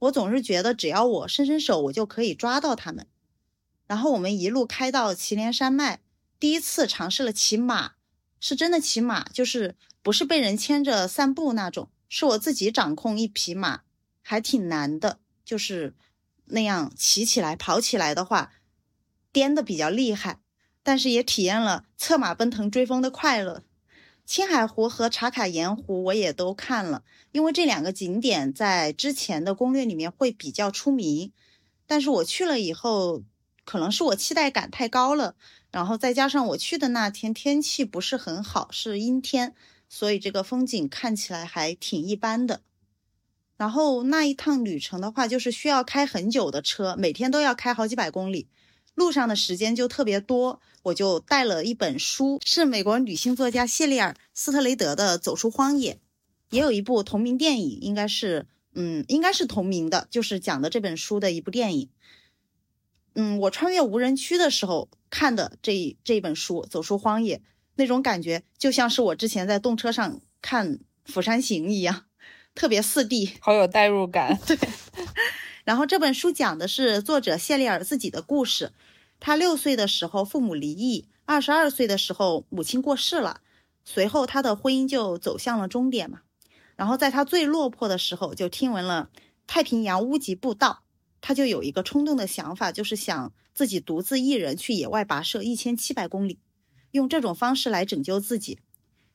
[0.00, 3.06] 我总是觉得只要我伸伸手，我就可以抓到它们。
[3.86, 6.00] 然后我们一路开到祁连山脉，
[6.40, 7.92] 第一次尝试了骑马。
[8.40, 13.80] 是真的骑马，就是不是被人牵着散步那种，是我自己掌控一匹马，
[14.20, 15.18] 还挺难的。
[15.46, 15.94] 就是
[16.46, 18.52] 那样骑起来、跑起来的话，
[19.32, 20.40] 颠的比较厉害，
[20.82, 23.62] 但是也体验了策马奔腾、追风的快乐。
[24.26, 31.32] 青海湖和茶卡盐湖我也都看了，因为这两个景点在之前的攻略里面会比较出名，
[31.86, 33.22] 但是我去了以后，
[33.64, 35.34] 可能是我期待感太高了。
[35.70, 39.54] 然后再加上我去的那天天气不是很好，是阴天，
[39.88, 42.62] 所以这个风景看起来还挺一般的。
[43.56, 48.48] 然后那一趟旅程的话，就是需要开很久的车，每天都要开好几百公里，
[48.94, 50.60] 路上的时间就特别多。
[50.84, 55.94] 我就带了一本书，是美国女性作家谢丽尔·斯特雷德的《走出荒野》，
[56.50, 61.88] 也有一部同名电影，应该是，嗯，应该是同名的，就是讲的这本书的一部电影。
[63.14, 67.38] 嗯，我穿越无人区的时候看的这这本书《走出荒野》，
[67.76, 72.04] 那种感觉就像是我之前在动车上看《釜山行》一样，
[72.54, 74.38] 特别四 D，好有代入感。
[74.46, 74.56] 对。
[75.64, 78.72] 然后这本书讲的是作者谢丽尔自己的故事。
[79.18, 83.40] 他六岁的时候父母离异，二十二岁的时候母亲过世了，
[83.84, 86.20] 随后他的婚姻就走向了终点嘛。
[86.76, 89.08] 然后在他最落魄的时候，就听闻了
[89.46, 90.82] 太平洋屋脊步道。
[91.20, 96.38] 他就有一个冲动的想法，就是想自己独自一人去野外跋涉一千七百公里，
[96.90, 98.58] 用这种方式来拯救自己。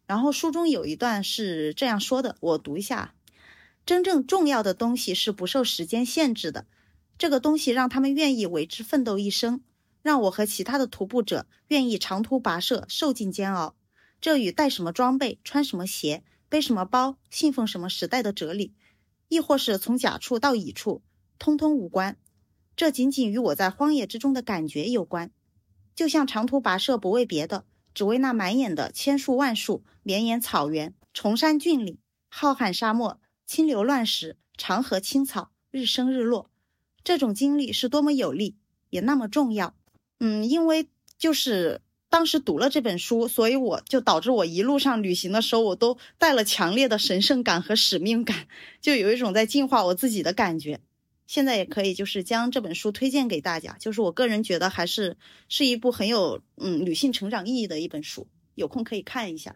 [0.08, 3.14] 然后书中有一段是这样说的，我读一下：
[3.90, 6.68] 真正重要的东西是不受时间限制的，
[7.18, 9.64] 这个东西让他们愿意为之奋斗一生，
[10.04, 13.76] 让我和其他的徒步者愿意长途跋涉，受尽煎熬。
[14.22, 18.76] 这与带什么装备、穿什么鞋、背什么包、信奉什么时代的哲理，
[19.28, 21.02] 亦或是从甲处到乙处。
[21.40, 22.16] 通通无关，
[22.76, 25.32] 这仅仅与我在荒野之中的感觉有关。
[25.96, 31.98] 就像长途跋涉，不为别的，只为那满眼的千树万树、绵延草原、崇山峻岭、
[32.28, 36.52] 浩瀚沙漠、清流乱石、长河青草、日升日落。
[37.04, 38.56] 这种经历是多么有力，
[38.92, 39.74] 也那么重要。
[40.20, 41.82] 嗯，因为就是
[42.12, 48.48] 当时读了这本书，所以我就导致我一路上旅行的时候，我都带了强烈的神圣感和使命感，
[48.82, 50.82] 就有一种在净化我自己的感觉。
[51.26, 53.76] 现在也可以，就是将这本书推荐给大家。
[53.80, 59.56] 就是我个人觉得，还是是一部很有嗯女性成长意义的一本书，有空可以看一下。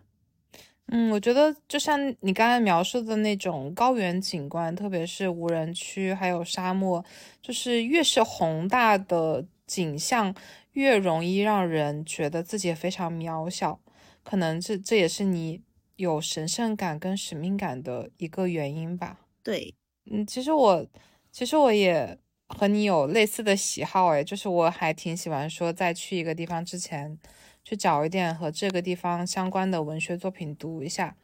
[0.95, 7.03] 嗯，我觉得就像你刚才描述的那种高原景观，特别是无人区还有沙漠，
[7.41, 10.36] 就是越是宏大的景象，
[10.73, 13.79] 越容易让人觉得自己非常渺小。
[14.23, 15.63] 可能这这也是你
[15.95, 19.17] 有神圣感跟使命感的一个原因吧。
[19.41, 19.73] 对，
[20.12, 20.86] 嗯，其实我。
[21.32, 22.15] 其实我也
[22.49, 27.17] 和你有类似的喜好，诶，就是我还挺喜欢说，在去一个地方之前，
[27.63, 31.15] 去找一点和这个地方相关的文学作品读一下。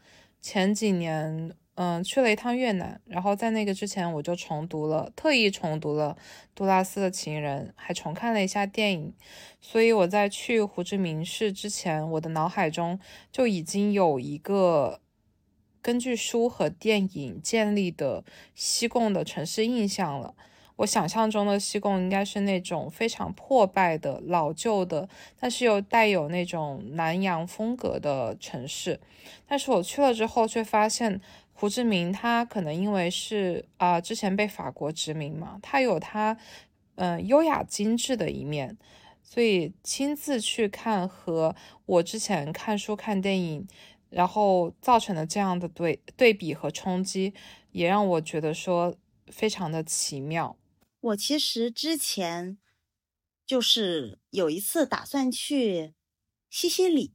[0.42, 6.18] 前几年，嗯，去了一趟越南，然后在那个之前我就重读了，特意重读了
[6.56, 9.14] 杜拉斯的情人，还重看了一下电影。
[9.60, 12.98] 所以我在去胡志明市之前，我的脑海中
[13.32, 15.02] 就已经有一个
[15.82, 18.24] 根据书和电影建立的
[18.56, 20.36] 西贡的城市印象了。
[20.80, 29.00] 我想象中的西贡应该是那种非常破败的、老旧的，但是又带有那种南洋风格的城市。
[29.46, 31.22] 但是我去了之后，却发现。
[31.52, 36.38] 胡志明，他可能因为是啊，之前被法国殖民嘛，他有他
[36.96, 38.78] 嗯优雅精致的一面，
[39.22, 41.54] 所以亲自去看和
[41.86, 43.68] 我之前看书看电影，
[44.10, 47.34] 然后造成的这样的对对比和冲击，
[47.74, 48.96] 也让我觉得说
[49.28, 50.56] 非常的奇妙。
[51.00, 52.58] 我其实之前
[53.46, 55.94] 就是有一次打算去
[56.50, 57.14] 西西里，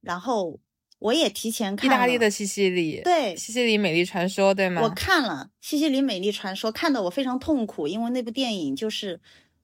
[0.00, 0.60] 然后。
[0.98, 4.80] 我也提前看意大利的西西里，对，西西里美丽传说，对吗？
[4.80, 9.20] 我看了西西里美丽传说，看得我非常痛苦，因为那部电影就是，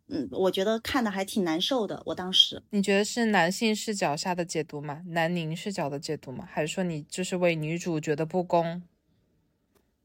[0.09, 2.03] 嗯，我觉得看的还挺难受的。
[2.05, 5.01] 我当时，你觉得是男性视角下的解读吗？
[5.07, 6.47] 男凝视角的解读吗？
[6.53, 8.83] 还是说你就是为女主觉得不公？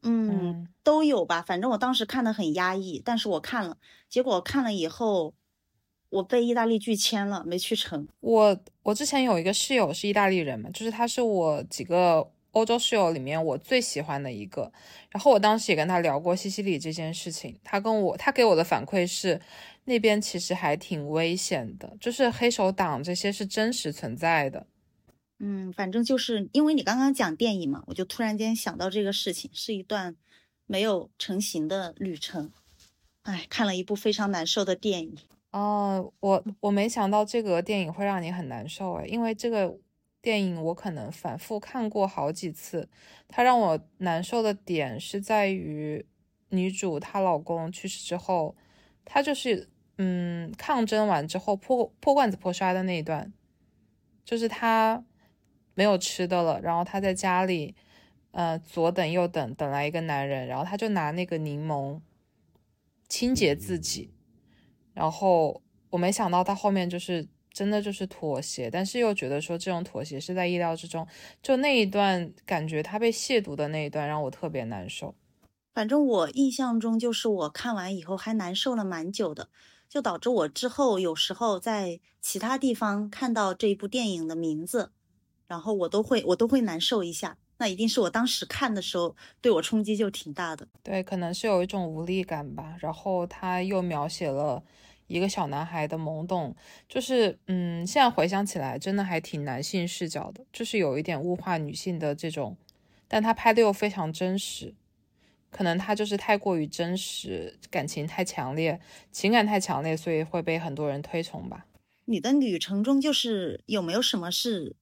[0.02, 1.42] 嗯，都有吧。
[1.42, 3.76] 反正我当时看的很压抑，但是我看了，
[4.08, 5.34] 结果看了以后。
[6.10, 8.08] 我被意大利拒签了，没去成。
[8.20, 14.72] 我我之前有一个室友是意大利人嘛，就是他是我几个欧洲室友里面我最喜欢的一个。
[15.10, 19.38] 然后我当时也跟他聊过西西里这件事情，他跟我他给我的反馈是，
[19.84, 24.66] 那边其实还挺危险的，就是黑手党这些是真实存在的。
[25.38, 30.16] 嗯，反正就是因为你刚刚讲电影嘛，我就突然间想到这个事情，是一段
[30.66, 32.50] 没有成型的旅程。
[33.22, 35.16] 哎，看了一部非常难受的电影。
[35.50, 39.78] 哦，我我没想到这个电影会让你很难受哎，因为这个
[40.20, 42.88] 电影我可能反复看过好几次，
[43.28, 46.04] 它让我难受的点是在于
[46.50, 48.56] 女主她老公去世之后，
[49.04, 53.32] 她就是嗯抗争完之后破破罐子破摔的那一段，
[54.24, 55.04] 就是她
[55.78, 57.72] 没有吃的了，然后她在家里
[58.32, 62.00] 呃左等右等等来一个男人，然后她就拿那个柠檬
[63.08, 64.10] 清洁自己。
[64.92, 71.06] 然后我没想到他后面就是真的就是妥协，但是又觉得说这种妥协是在意料之中。
[71.40, 75.14] 就那一段感觉他被亵渎的那一段让我特别难受。
[75.72, 79.48] 反正我印象中就是我看完以后还难受了蛮久的，
[79.88, 84.90] 就导致我之后有时候在其他地方看到这一部电影的名字，
[85.48, 87.36] 然后我都会我都会难受一下。
[87.56, 90.68] 那一定是我当时看的时候对我冲击就挺大的。
[90.84, 92.76] 对，可能是有一种无力感吧。
[92.78, 94.62] 然后他又描写了。
[95.08, 96.54] 一个小男孩的懵懂，
[96.86, 102.54] 就是嗯，现在回想起来，真的还挺男性视角的，就是有一点物化女性的这种，
[103.08, 104.74] 但他拍的又非常真实，
[105.50, 108.78] 可能他就是太过于真实，感情太强烈，
[109.10, 111.64] 情感太强烈，所以会被很多人推崇吧。
[112.04, 114.76] 你的旅程中，就是有没有什么是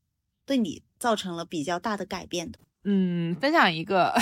[0.47, 2.59] 对你造成了比较大的改变的？
[2.85, 4.15] 嗯，分享一个，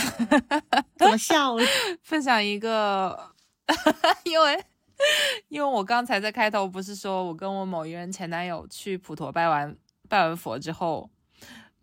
[0.98, 1.64] 怎么笑了？
[2.02, 3.30] 分享一个，
[4.24, 4.64] 因为。
[5.48, 9.76] 因为我刚才在开头不是说我跟我某一任前男友去普陀拜完
[10.08, 11.10] 拜完佛之后，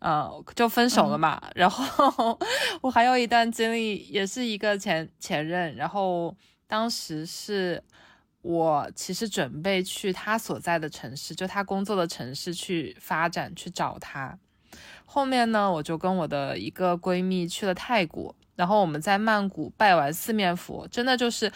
[0.00, 1.40] 嗯，就分手了嘛。
[1.54, 2.36] 然后
[2.80, 5.76] 我还有一段经历，也是一个前前任。
[5.76, 6.34] 然后
[6.66, 7.80] 当时是
[8.42, 14.38] 我其实准备去他所在的城市，就他工作的城市去发展去找他。
[15.06, 21.50] 后面呢，我就跟我的一个闺蜜去了泰国，然后我们在曼谷拜完四面佛，真的就是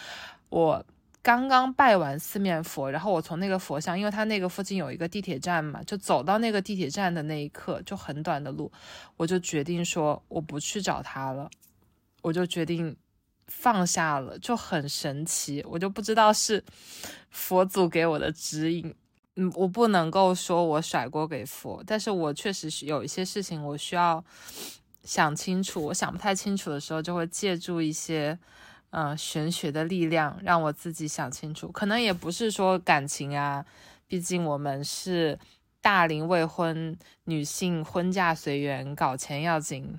[0.49, 0.85] 我。
[1.23, 8.71] 刚刚拜完四面佛，然后我从那个佛像，因为他那个附近有一个地铁站嘛，就走到那个地铁站的那一刻，就很短的路，
[9.17, 11.49] 我就决定说我不去找他了，
[12.21, 12.95] 我就决定
[13.47, 16.63] 放下了，就很神奇，我就不知道是
[17.29, 18.93] 佛祖给我的指引，
[19.35, 24.23] 嗯，我不能够说我甩锅给佛，但是我确实是有一些事情我需要
[25.03, 28.37] 想清楚，我想不太清楚的时候，就会借助一些。
[28.91, 33.63] 嗯，玄学的力量让我自己想清楚，可能也不是说感情啊，
[34.07, 35.37] 毕竟我们是
[35.87, 39.97] 大龄未婚女性，婚嫁随缘，搞钱要紧。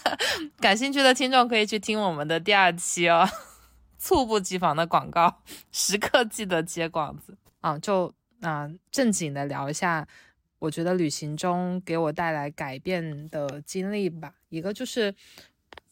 [0.58, 3.28] 感兴趣的听众可以去听我们的第二期哦，
[4.00, 7.78] 猝不及防的广告，时刻记得接广子啊！
[7.78, 8.10] 就
[8.40, 10.08] 啊，正经的聊一下，
[10.58, 15.14] 我觉得旅行中给我带来改变的经历吧，一个就是。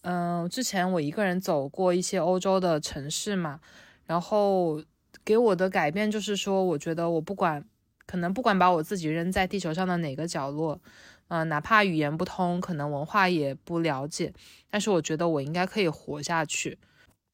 [0.00, 3.60] 嗯，之前我一个人走过一些欧洲的城市嘛，
[4.06, 4.82] 然后
[5.22, 7.62] 给我的改变就是说，我觉得我不管，
[8.06, 10.80] 可能不管把我自己扔在地球上的哪个角落，
[11.28, 14.32] 嗯，哪怕语言不通，可能文化也不了解，
[14.70, 16.78] 但是我觉得我应该可以活下去。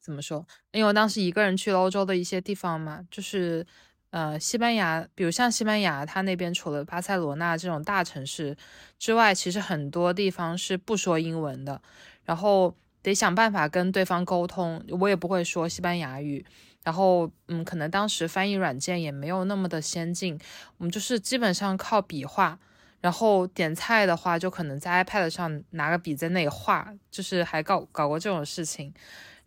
[0.01, 0.47] 怎么说？
[0.73, 3.67] 因为我当时一个人去了欧洲的一些地方嘛，就是。
[4.13, 8.57] 呃，西班牙，比如像西班牙，它那边除了巴塞罗那这种大城市
[8.99, 11.81] 之外，其实很多地方是不说英文的，
[12.25, 14.85] 然后得想办法跟对方沟通。
[14.99, 16.45] 我也不会说西班牙语，
[16.83, 20.39] 然后嗯，可能当时翻译软件也没有那么的先进，
[20.79, 22.59] 我们就是基本上靠笔画，
[23.01, 28.93] 然后点菜的话，就可能在 iPad 上拿个笔在那里画，就是还搞搞过这种事情。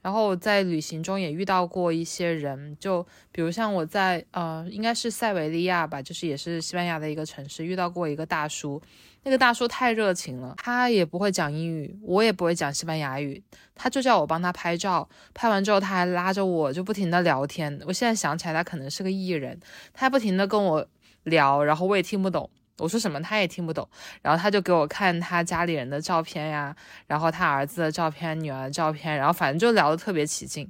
[0.01, 8.81] 然后在旅行中也遇到过一些人，就比如像我在呃，应该是塞维利亚吧，就是也是西班牙的一个城市，遇到过一个大叔。
[9.24, 13.41] 那个大叔太热情了，他也不会讲英语，我也不会讲西班牙语，
[13.74, 15.07] 他就叫我帮他拍照。
[15.34, 17.82] 拍完之后，他还拉着我就不停的聊天。
[17.86, 19.59] 我现在想起来，他可能是个艺人，
[19.93, 20.86] 他不停的跟我
[21.24, 22.49] 聊，然后我也听不懂。
[22.80, 23.88] 我说什么他也听不懂，
[24.21, 30.69] 然后他就给我看他家里人的照片呀，然后他儿子的照片、女儿的照片，然后反正就聊得特别起劲。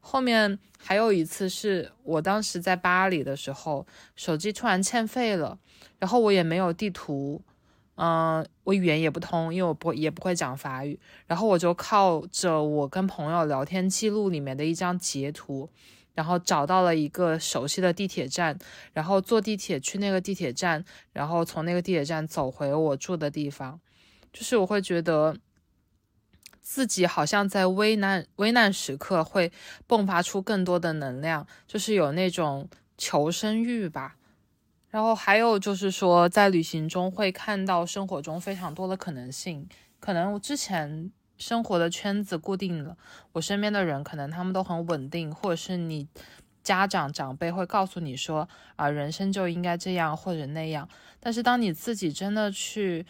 [0.00, 3.86] 后面还有一次是我当时在巴黎的时候，
[4.16, 5.56] 手机突然欠费了，
[6.00, 7.40] 然后我也没有地图，
[7.96, 15.70] 嗯，我语言也不通，因为我不也不会讲法语，然后我就靠着我跟朋友聊天记录里面的一张截图。
[16.14, 18.56] 然后找到了一个熟悉的地铁站，
[18.92, 23.80] 然后坐地铁去那个地铁站，然后从那个地铁站走回我住的地方。
[24.32, 25.36] 就是我会觉得
[26.60, 29.50] 自己好像在危难危难时刻会
[29.88, 34.14] 迸发出更多的能量，就是有那种求生欲吧。
[34.94, 39.68] 然后还有就是说，在旅行中会看到生活中非常多的可能性，
[39.98, 41.10] 可能我之前。
[41.36, 42.96] 生活的圈子固定了，
[43.32, 46.06] 我身边的人可能他们都很稳定，或者是你
[46.62, 50.88] 家长长辈会告诉你说啊，人生就应该这样或者那样。
[51.18, 53.04] 但是当你自己真的去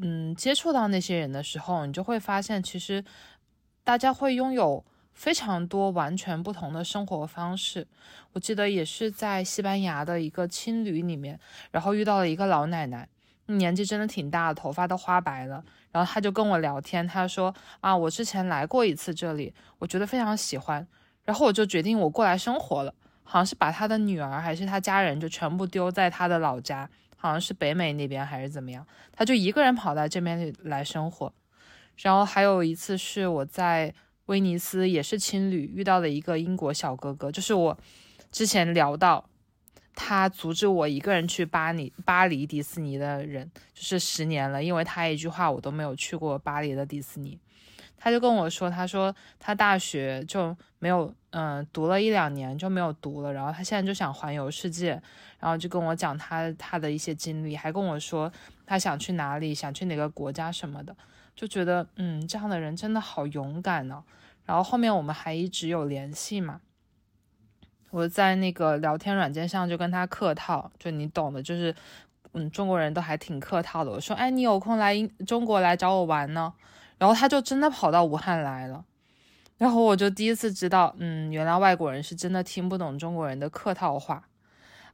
[0.00, 3.04] 嗯接触到那些人的时候，你就会发现，其实
[3.84, 4.82] 大家会拥有
[5.14, 7.86] 非常多完全不同的生活方式。
[8.32, 11.38] 我记得也是在西班牙的一个青旅里面，
[11.70, 13.08] 然后遇到了一个老奶奶。
[13.46, 15.62] 年纪真的挺大的，头发都花白了。
[15.90, 20.86] 然后他就跟我聊天，他说啊，我之前来过一次这里，我觉得非常喜欢。
[21.24, 22.94] 然后我就决定我过来生活了，
[23.24, 31.30] 好像是把他的女儿还是他家人就全部丢在他的老家，好像是北美那边还是怎么样，他就一个人跑到这边来生活。
[31.96, 33.92] 然后还有一次是我在
[34.32, 37.78] 威尼斯，也是青旅遇到的一个英国小哥哥，就是我
[38.30, 39.28] 之前聊到。
[39.94, 47.38] 他阻止我一个人去巴黎巴黎迪士尼的人，就是十年了，因为他一句话我都没有去过巴黎的迪士尼。
[47.98, 54.92] 他就跟我说，他说他大学就没有，嗯，读了一两年就没有读了，然后他现在就想环游世界，
[55.38, 58.32] 然后就跟我讲他他的一些经历，还跟我说
[58.64, 60.96] 他想去哪里，想去哪个国家什么的，
[61.36, 64.02] 就觉得嗯，这样的人真的好勇敢呢。
[64.44, 66.60] 然后后面我们还一直有联系嘛。
[67.90, 71.74] 我在那个聊天软件上就跟他客套，就你懂的，就是，
[72.32, 73.90] 嗯，中国人都还挺客套的。
[73.90, 76.54] 我说，哎，你有空来中国来找我玩呢？
[76.98, 78.84] 然后他就真的跑到武汉来了，
[79.58, 84.28] 然后我就第一次知道，嗯，原来外国人是真的听不懂中国人的客套话。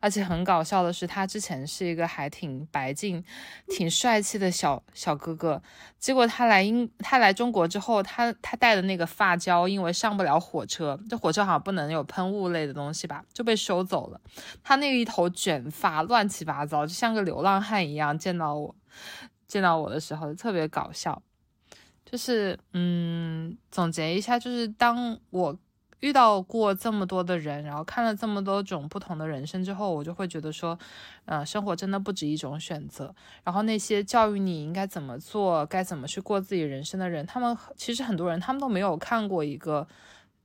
[0.01, 3.25] 而且很搞笑的是，他之前是一个还挺白净、
[3.67, 5.61] 挺帅气的小小哥哥。
[5.99, 14.21] 结果他来英，他来中国之后，他他带的那个发胶，因为上不了火车，这火车好像不能有喷雾类的东西吧，就被收走了。
[14.63, 18.17] 他那一头卷发乱七八糟，就像个流浪汉一样。
[18.17, 18.77] 见到我，
[19.47, 21.21] 见到我的时候特别搞笑。
[22.05, 25.59] 就是，嗯，总结一下，就是当我。
[26.01, 30.79] 遇到过这么多的人，然后看了这么多种不同的人生之后，我就会觉得说，
[31.25, 33.13] 呃，生活真的不止一种选择。
[33.43, 39.89] 然后那些教育你应该怎么做、该怎么去过自己人生的人，他们其实很多人他们都没有看过一个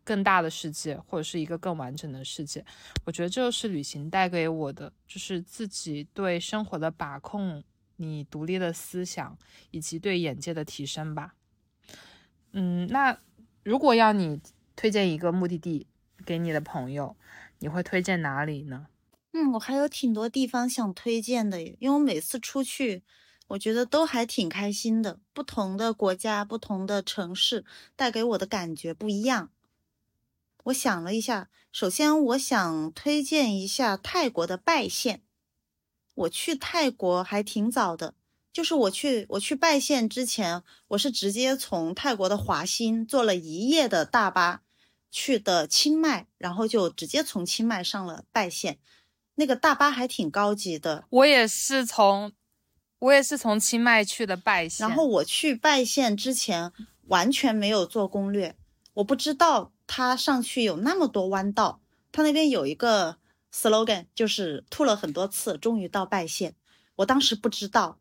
[0.04, 2.66] 更大的世界，或者是一个更完整的世界。
[3.06, 7.64] 我觉得这就是旅行带给我的，就是自己对生活的把控，
[7.98, 9.38] 你独立的思想，
[9.70, 11.36] 以及对眼界的提升吧。
[12.54, 13.16] 嗯，那
[13.64, 14.42] 如果要你。
[14.76, 15.88] 推荐一个目的地
[16.26, 17.16] 给你的朋友，
[17.60, 18.88] 你会推荐哪里呢？
[19.32, 23.04] 嗯，我还有挺多地方想推荐的，因为我每次出去，
[23.48, 25.20] 我觉得都还挺开心的。
[25.34, 27.66] 不同的国家、不同的城市，
[27.96, 29.50] 带给我的感觉不一样。
[30.66, 35.24] 我想了一下，首先我想推荐一下泰国的拜县。
[36.14, 38.14] 我去泰国还挺早的。
[38.54, 44.62] 就是我去我去拜县之前，我是直接从泰国的华欣坐了一夜的大巴
[45.10, 48.78] 去的清迈，然后就直接从清迈上了拜县。
[49.36, 51.06] 那个大巴还挺高级的。
[51.10, 52.32] 我也是从
[53.00, 56.72] 我也是从清迈去的拜县，然后我去拜县之前
[57.08, 58.56] 完全没有做攻略，
[58.94, 61.82] 我不知道它上去有那么多弯道。
[62.12, 63.18] 它那边有一个
[63.52, 66.54] slogan，就是吐了很多次，终于到拜县。
[66.98, 67.98] 我当时不知道。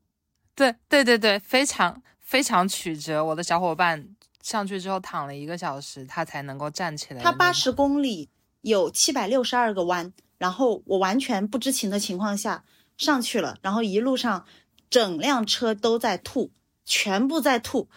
[0.54, 3.24] 对对对对，非常非常曲折。
[3.24, 4.08] 我的小伙伴
[4.42, 7.22] 上去之后躺了一个小时，他才能够站起来。
[7.22, 8.28] 他八十公里
[8.60, 12.64] 有七百六十二个弯，然后我完全不知情的情况下
[12.96, 14.44] 上去了，然后一路上
[14.90, 16.52] 整辆车都在吐，
[16.84, 17.88] 全部在吐。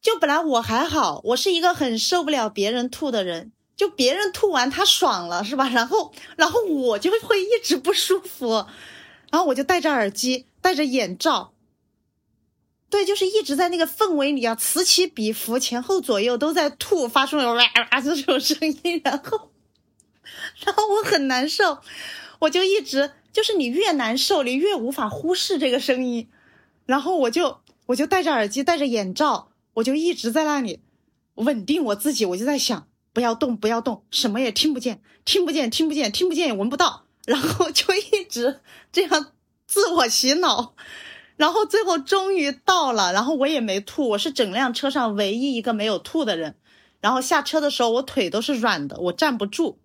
[0.00, 3.52] 就本来我还好，我是一个很受不了别人吐的人。
[3.74, 5.68] 就别人吐完他爽了是吧？
[5.68, 8.66] 然后，然后我就会一直不舒服，
[9.32, 11.54] 然后我就戴着耳机，戴着眼罩，
[12.90, 19.50] 对，就是一直在那个氛围里啊，此起彼伏，前后左右都在吐，发出了哇哇这种声音，然后，
[20.64, 21.78] 然后我很难受，
[22.40, 26.28] 我就一直就是你越难受，你越无法忽视这个声音，
[26.84, 30.80] 然后我就我就戴着耳机，戴着眼罩，我就一直在那里
[31.36, 32.86] 稳定我自己，我就在想。
[33.14, 38.60] 不要动，不要动，什么也听不见，听不见，听不见，听不见也闻不到，然后就一直
[38.90, 39.32] 这样
[39.66, 40.74] 自我洗脑，
[41.36, 46.56] 然后最后终于到了，然后我也没吐，我是整辆车上唯一一个没有吐的人，
[47.00, 49.78] 然后下车的时候我腿都是软的，我站不住，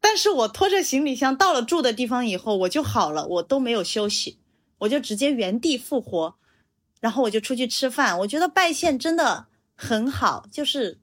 [0.00, 4.38] 但是我拖着行李箱到了住的地方以后我就好了，我都没有休息，
[4.78, 6.34] 我就直接原地复活，
[7.00, 11.00] 然后我就出去吃饭，我觉得拜县真的很好，就是。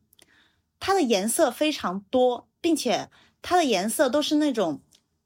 [0.84, 3.12] 它的颜色非常多，并且
[3.44, 4.82] 它的颜色都是那种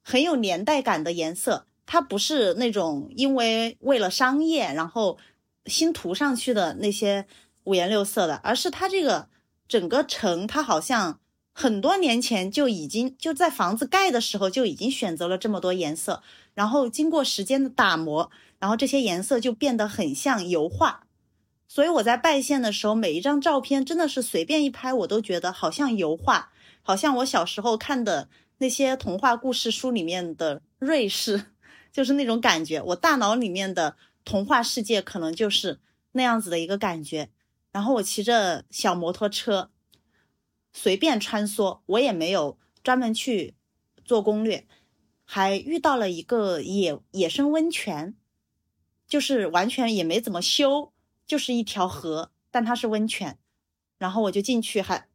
[0.08, 1.66] 很有年代感的颜色。
[1.88, 5.18] 它不是那种因为为了商业然后
[5.68, 7.28] 新涂上去的那些
[7.64, 9.28] 五颜六色的，而是它这个
[9.68, 11.20] 整个城，它好像
[11.54, 16.24] 很多年前就已经就在房子盖的时候就已经选择了这么多颜色，
[16.56, 21.04] 然后经过时间的打磨，然后这些颜色就变得很像油画。
[21.68, 26.52] 所以我在拜县的时候，每一张照片真的是随便一拍，我都觉得好像油画，
[26.82, 28.28] 好像我小时候看的
[28.58, 31.52] 那些童话故事书里面的瑞士，
[31.92, 32.82] 就是那种感觉。
[32.82, 35.80] 我大脑里面的童话世界可能就是
[36.14, 37.30] 那样子的一个感觉。
[37.72, 39.70] 然后我骑着小摩托车
[40.72, 43.56] 随便穿梭，我也没有专门去
[44.04, 44.66] 做攻略，
[45.24, 48.16] 还遇到了一个野野生温泉，
[49.08, 50.92] 就是完全也没怎么修。
[51.28, 53.40] 就是一条河，但它是温泉，
[53.98, 55.08] 然后我就进去，还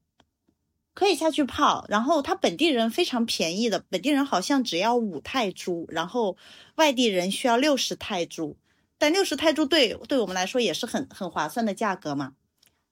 [0.94, 1.84] 可以下去泡。
[1.88, 6.36] 然后他本地人非常便宜的，本地人好像只要五泰铢，然后
[6.76, 8.56] 外地人需要六十泰铢，
[8.98, 12.34] 但六十泰铢对对我们来说也是很很划算的价格嘛。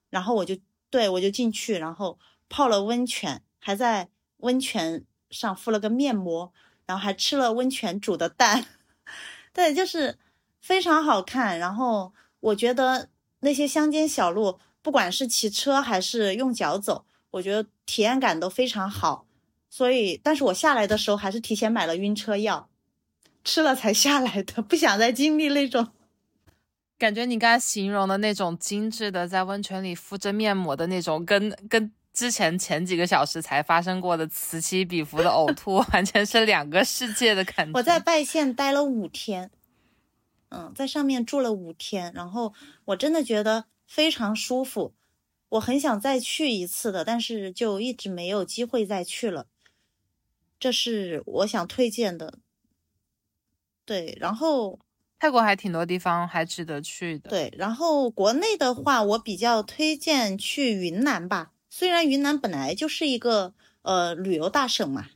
[0.09, 0.57] 然后我就
[0.89, 2.17] 对我就进去，然后
[2.49, 6.51] 泡了温泉，还在温泉上敷了个面膜，
[6.85, 8.65] 然后还吃了温泉煮的蛋，
[9.53, 10.17] 对，就是
[10.59, 12.13] 非常好看，然后。
[12.41, 13.09] 我觉得
[13.41, 19.25] 那些乡间小路，不管是骑车还是用脚走，我觉得体验感都非常好。
[19.69, 22.69] 所以，但是我下来的时候还是提前买了晕车药，
[23.43, 25.87] 吃了才下来的，不想再经历那种。
[26.97, 37.77] 感觉你刚才形容的那种精致的在温泉里敷着面膜的那种，跟跟之前前几个小时才发生过的此起彼伏的呕 吐，完全是两个世界的感觉。
[37.77, 39.51] 我在拜县待了五天。
[40.51, 42.55] 嗯，在上面住了五天，然后
[42.85, 44.95] 我真的觉得非常舒服，
[45.49, 49.47] 我很想再去一次的，但是就一直没有机会再去了。
[50.59, 52.39] 这是我想推荐的。
[53.85, 54.79] 对，然后
[55.17, 57.29] 泰国还挺多地方还值得去的。
[57.29, 61.53] 对，然后国内的话，我比较推荐去云南吧。
[61.69, 65.09] 虽然云南本来就是一个呃旅游大省嘛，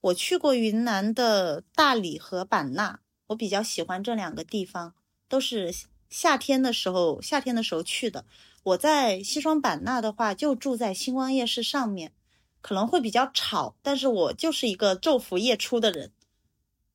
[0.00, 3.00] 我去过云南的大理和版纳。
[3.28, 4.94] 我比较喜欢这两个地方，
[5.28, 5.74] 都是
[6.08, 8.24] 夏天的时候，夏天的时候去的。
[8.66, 12.12] 我在西双版纳的话，就住在星光夜市上面，
[12.60, 16.10] 可能会比较吵，但是我就是一个昼伏夜出的人，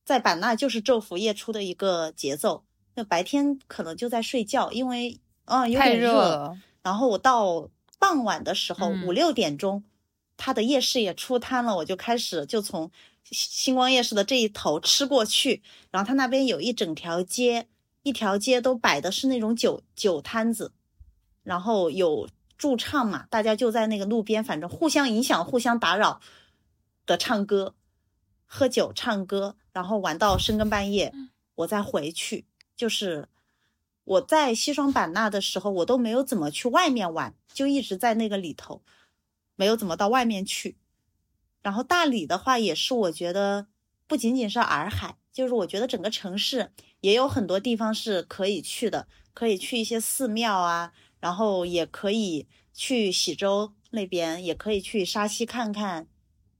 [0.04, 2.64] 在版纳就是昼伏夜出的一个节奏。
[2.94, 6.54] 那白天可能就在睡觉，因为啊有点热。
[6.82, 9.82] 然后我到傍晚的时候，五六点钟，
[10.36, 12.90] 它的夜市也出摊了，我就开始就从。
[13.30, 15.62] 星光夜市的这一头吃过去，
[15.92, 17.68] 然后他那边有一整条街，
[18.02, 20.72] 一条街都摆的是那种酒酒摊子，
[21.42, 26.20] 然后有驻唱嘛，大家就在那个路边，反正互相影响、互相打扰
[27.06, 27.74] 的唱歌、
[28.46, 31.12] 喝酒、唱歌，然后玩到深更半夜，
[31.56, 32.46] 我再回去。
[32.76, 33.28] 就是
[34.04, 38.82] 我在西双版纳的时候，我都没有怎么去外面玩，就一直在那个里头，
[39.56, 40.76] 没有怎么到外面去。
[41.62, 43.66] 然后大理的话，也是我觉得
[44.06, 50.92] 不仅仅是洱海，就是我觉得整个城市也有很多地方是可以去的，可以去一些寺庙啊，
[51.22, 56.08] 然后也可以去喜洲那边，也可以去沙溪看看。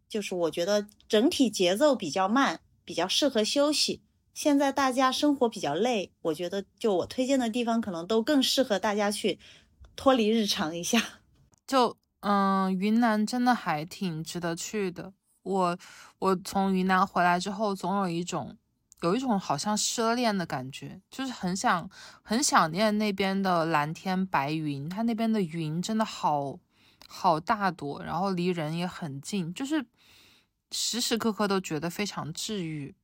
[0.08, 4.02] 就是我觉得整体节奏比较慢，比较适合休息。
[4.32, 9.40] 现在大家生活比较累，我觉得就我推荐的地方可能都更适合大家去
[9.96, 11.02] 脱离日常一下。
[11.66, 15.12] 就嗯，云南真的还挺值得去的。
[15.42, 15.78] 我
[16.20, 18.56] 我从云南回来之后，总有一种
[19.02, 21.88] 有一种好像失恋的感觉，就是很想
[22.22, 24.88] 很想念那边的蓝天白云。
[24.88, 26.58] 它那边的云真的好
[27.06, 29.84] 好大朵，然后离人也很近，就是
[30.70, 32.94] 时时刻刻都觉得非常治愈。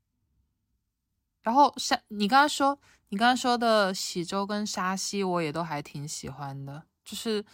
[1.42, 2.78] 然后像，你刚刚说
[3.08, 7.44] 你刚刚说的喜洲跟沙溪，我也都还挺喜欢的，就是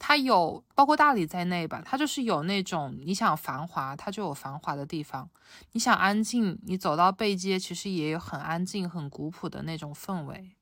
[0.00, 5.28] 它有包括大理在内吧，它就是有那种你想繁华，它就有繁华的地方；
[5.72, 10.56] 你想安静，你走到背街，其实也有很安静、很古朴的那种氛围，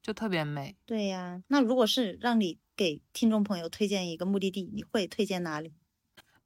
[0.00, 0.76] 就特别美。
[0.86, 5.74] 对呀，那如果是让你给听众朋友推荐一个目的地，你会推荐哪里？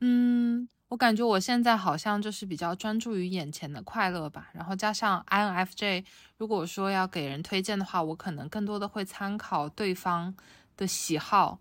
[0.00, 0.68] 嗯。
[0.88, 6.06] 我感觉我现在好像就是比较专注于眼前的快乐吧，然后加上 INFJ，
[6.38, 10.34] 如果说要给人推荐的话，我可能更多的会参考对方
[10.78, 11.58] 的喜好。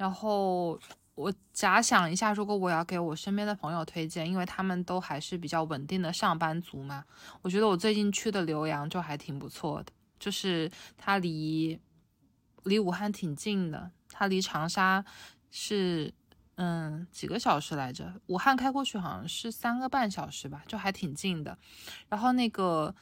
[0.00, 0.80] 然后
[1.14, 7.04] 我假想一下，如果我要给我身边的朋友推荐，因为他们都还是比较稳定的上班族嘛，
[7.42, 11.78] 我觉得我最近去的浏阳就还挺不错的，就是它离
[12.62, 15.04] 离武汉挺近的，它离长沙
[15.50, 16.14] 是。
[16.62, 18.20] 嗯，几个小时来着？
[18.26, 21.56] 武汉开过去好像是三个半小时吧，就还挺近的。
[22.10, 22.94] 然后那个，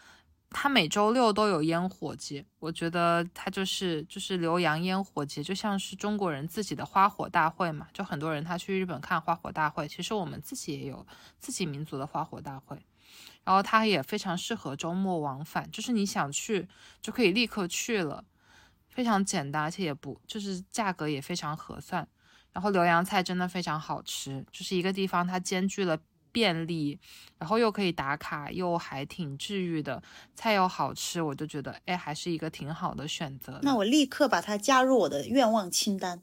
[0.51, 7.87] 它每周六都有烟火节，我觉得它就是就是浏阳烟火节，就像是中国人自己的花火大会嘛。
[7.93, 11.07] 就很多人他去日本看花火大会，其实我们自己也有
[11.39, 12.79] 自己民族的花火大会。
[13.45, 16.69] 然后它也非常适合周末往返，就是你想去
[17.01, 18.23] 就可以立刻去了，
[18.89, 22.07] 非常简单，而且也不就是价格也非常合算。
[22.53, 25.99] 然后浏阳菜真的非常好吃，就是一个地方它兼具了
[26.33, 26.99] 便利，
[27.39, 30.03] 然后又可以打卡，又还挺治愈的，
[30.35, 33.61] 菜又好吃，我就觉得哎，还是一个挺好的选择。
[33.63, 36.23] 那我立刻把它加入我的愿望清单。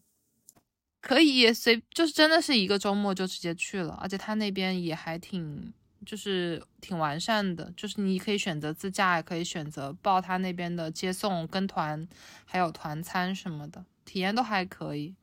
[1.01, 5.73] 可以随，就是真的是一个周末就直接去了，而且他那边也还挺，
[6.05, 12.07] 就是挺完善的，就是你可以选择自驾，也可以选择报他那边的接送、跟团，
[12.45, 15.15] 还有团餐什么的，体验都还可以。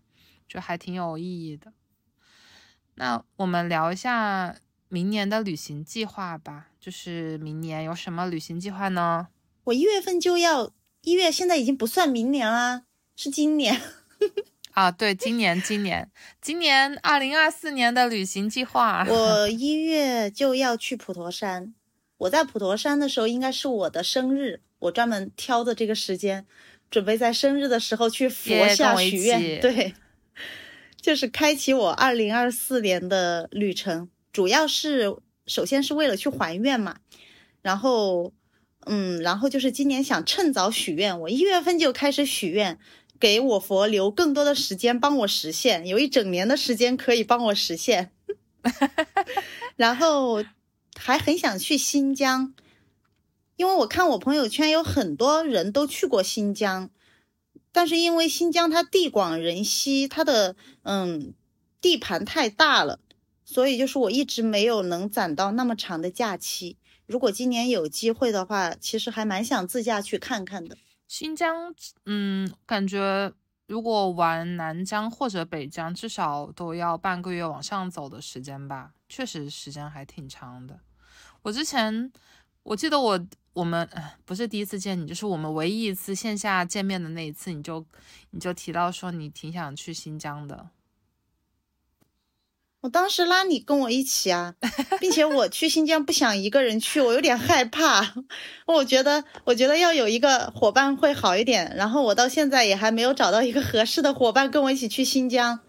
[0.49, 1.73] 就还挺有意义的。
[2.97, 4.55] 那我们聊一下
[4.93, 6.69] 明年的旅行计划吧。
[6.79, 9.29] 就是明年有什么旅行计划呢？
[9.65, 10.71] 我一月份就要
[11.01, 12.83] 一月，现在已经不算明年啦，
[13.17, 13.81] 是今年。
[14.73, 16.11] 啊，对，今年，今年，
[16.43, 19.07] 今年二零二四年的旅行计划。
[19.09, 21.75] 我 一月就要去普陀山。
[22.19, 26.47] 我在普陀山的时候，应该是我的生日，我专门挑的这个时间，
[26.91, 29.61] 准备在生日的时候去佛下许愿。
[29.61, 29.95] 对。
[31.01, 35.17] 就是开启我二零二四年的旅程，主要是
[35.47, 36.97] 首先是为了去还愿嘛，
[37.61, 38.33] 然后，
[38.87, 42.79] 嗯，然后就是今年想趁早许愿，我一月份就开始许愿，
[43.21, 48.13] 给我佛留更多的时间帮我实现，有一整年的时间可以帮我实现，
[49.77, 50.43] 然后
[50.97, 52.55] 还很想去新疆，
[53.57, 56.91] 因为我看我朋友圈有很多人都去过新疆。
[57.75, 61.33] 但是因为新疆它地广人稀，它的嗯
[61.81, 63.01] 地盘太大了，
[63.45, 66.77] 所以就是我一直没有能攒到那么长的假期。
[67.07, 70.77] 如果今年有机会的话，其实还蛮想自驾去看看的。
[71.09, 71.75] 新疆，
[72.07, 73.33] 嗯，感觉
[73.67, 80.81] 如果玩南疆或者北疆，至少都要半个月往上走的时间吧，确实时间还挺长的。
[81.43, 82.13] 我之前
[82.63, 83.27] 我记得我。
[83.55, 83.87] 我们
[84.25, 87.85] 不是第一次见你，就是我们唯一一次线下见面的那一次，你就
[88.31, 90.71] 你就提到说你挺想去新疆的。
[92.83, 94.55] 我当时拉你跟我一起啊，
[94.99, 98.13] 并且我去新疆不想一个人去，我有点害怕。
[98.67, 101.73] 我觉得我觉得要有一个伙伴会好一点。
[101.77, 105.61] 然后我到现在也还没有找到一个合适的伙伴跟我一起去新疆。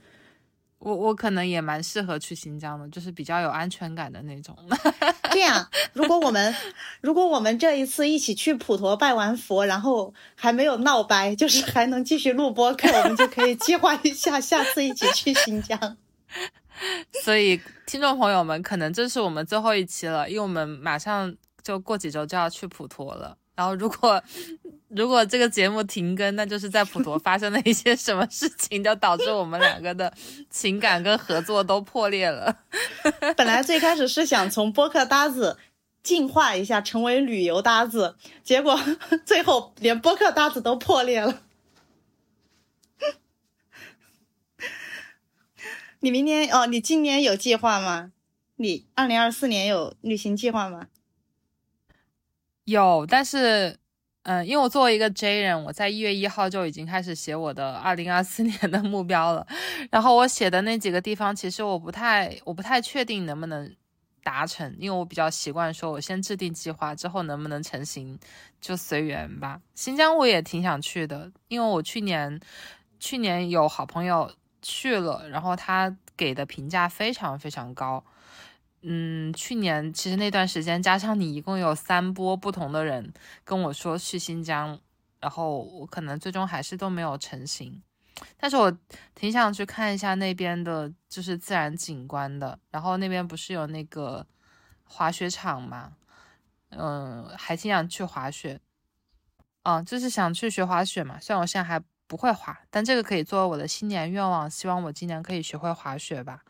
[0.80, 4.58] 我我可能也蛮适合去新疆的，就是比较有安全感的那种。
[5.32, 6.54] 这样，如果我们
[7.00, 15.98] 如果我们这一次一起去普陀拜完佛，然后还没有闹掰，就是还能继续录播课，我们就可以计划一下下次一起去新疆。
[17.24, 23.38] 所以，听众朋友们，可能这是我们最后一期了，因为我们马上就过几周就要去普陀了。
[23.56, 24.22] 然后，如果
[24.90, 30.12] 如果这个节目停更，那就是在普陀发生了一些什么事情，就导致我们两个的
[30.50, 32.56] 情感跟合作都破裂了。
[33.36, 35.58] 本来最开始是想从播客搭子
[36.04, 38.80] 进化一下，成为旅游搭子，结果
[39.26, 41.42] 最后连播客搭子都破裂了。
[46.04, 48.12] 你明年哦，你今年有计划吗？
[48.58, 50.88] 你二零二四年有旅行计划吗？
[52.66, 53.80] 有，但是，
[54.24, 59.48] 嗯，因为我作为一个 J 人，我在一月一号就已经开始写我的二零二四年的目标了。
[59.92, 63.74] 然后我写的那几个地方，其实我不太，我不太确定能不能
[64.24, 68.20] 达成，因为我比较习惯说，我先制定计划，之后能不能成型
[68.60, 69.62] 就随缘吧。
[69.74, 72.42] 新疆我也挺想去的，因为我去年，
[73.00, 74.30] 去年有好朋友。
[74.64, 78.04] 去了，然后他给的评价非常非常高。
[78.82, 84.80] 嗯，去年其实那段时间，加上你一共有三波不同的人跟我说去新疆，
[85.20, 87.82] 然后我可能最终还是都没有成型。
[88.38, 88.76] 但是我
[89.16, 92.58] 挺想去看一下那边的，就是自然景观的。
[92.72, 94.26] 然后那边不是有那个
[94.84, 95.94] 滑雪场嘛？
[96.70, 98.60] 嗯，还挺想去滑雪。
[99.64, 101.20] 嗯，就是想去学滑雪嘛。
[101.20, 101.82] 虽然我现在还。
[102.14, 106.44] 不会滑，但这个可以作为我的新年愿望，希望我今年可以学会滑雪吧。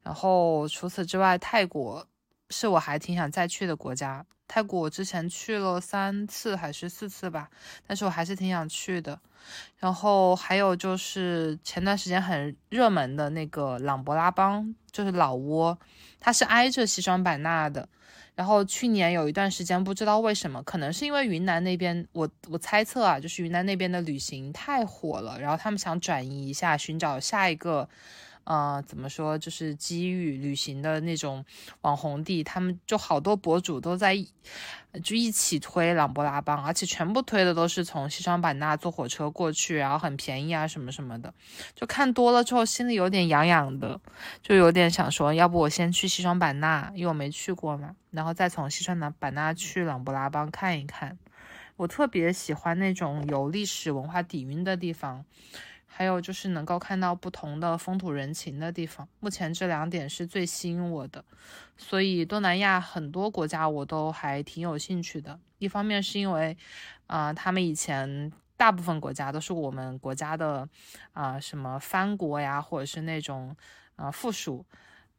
[0.00, 2.06] 然后除此之外，泰国
[2.50, 4.24] 是我还挺想再去的国家。
[4.46, 7.50] 泰国我之前去了三次还是四次吧，
[7.84, 9.18] 但是我还是挺想去的。
[9.76, 15.76] 然后还有就是前段时间很热门的那个琅勃拉邦，就是老挝，
[16.20, 17.88] 它是挨着西双版纳的。
[18.34, 27.88] 然后去年有一段时间，不知道为什么，可能是因为云南那边，我我猜测啊，就是云南那边的旅行太火了，然后他们想转移一下，寻找下一个。
[28.44, 31.44] 呃，怎么说，就是机遇旅行的那种
[31.82, 34.16] 网红地，他们就好多博主都在
[35.02, 41.32] 就一起推琅勃拉邦，而且全部推的都是从西双版纳坐火车过去，然后很便宜啊什么什么的，
[41.74, 44.00] 就看多了之后心里有点痒痒的，
[44.42, 51.16] 就有点想说，要不我先去西双版纳，因为我没去过嘛，然后再从西双版纳去琅勃拉邦看一看。
[51.76, 55.24] 我特别喜欢那种有历史文化底蕴的地方。
[55.94, 61.22] 还有就是能够看到不同的风土人情的地方，目前这两点是最吸引我的。
[61.76, 65.38] 所以东南亚很多国家我都还挺有兴趣的。
[65.58, 66.56] 一方面是因为，
[67.08, 70.66] 啊，他们以前大部分国家都是我们国家的，
[71.12, 73.54] 啊，什么藩国呀，或者是那种，
[73.96, 74.64] 啊，附属，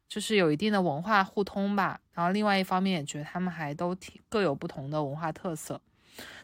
[0.08, 2.00] 就是有一定的文化互通吧。
[2.12, 5.80] 然后另外一方面也觉得他们还都挺各有不同的文化特色。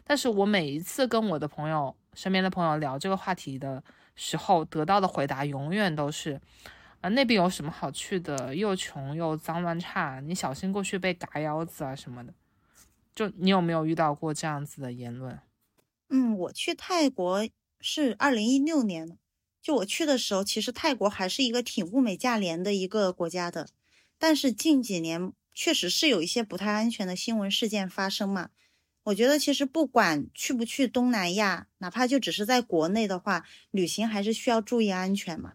[0.05, 3.83] 但是我每一次跟我的朋友身边的朋友聊这个话题的。
[4.15, 6.39] 时候得到的回答永远都是，
[7.01, 8.55] 啊那边有什么好去的？
[8.55, 12.33] 又穷又脏乱差，你小心过去被嘎腰子啊什么的。
[13.13, 15.39] 就你有没有遇到过这样子的言论？
[16.09, 17.47] 嗯，我去泰国
[17.79, 19.17] 是二零一六年，
[19.61, 23.67] 就我去的时候，其实泰国还是一个挺物美价廉的一个国家的，
[24.17, 28.49] 但是近几年确实是有一些不太安全的新闻事件发生嘛。
[29.03, 35.53] 我觉得其实不管去不去东南亚，哪怕就只是在国内的话，旅行还是需要注意安全嘛。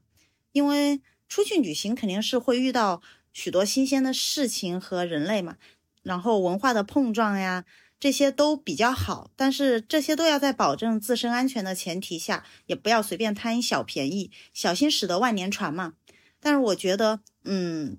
[0.52, 3.00] 因为出去旅行肯定是会遇到
[3.32, 5.56] 许多新鲜的事情和人类嘛，
[6.02, 7.64] 然后文化的碰撞呀，
[8.00, 9.30] 这些都比较好。
[9.36, 15.94] 但是这些都要在保证自身安全的前提下，也不要随便贪小便宜，小心驶得万年船嘛。
[16.40, 17.98] 但是我觉得，嗯。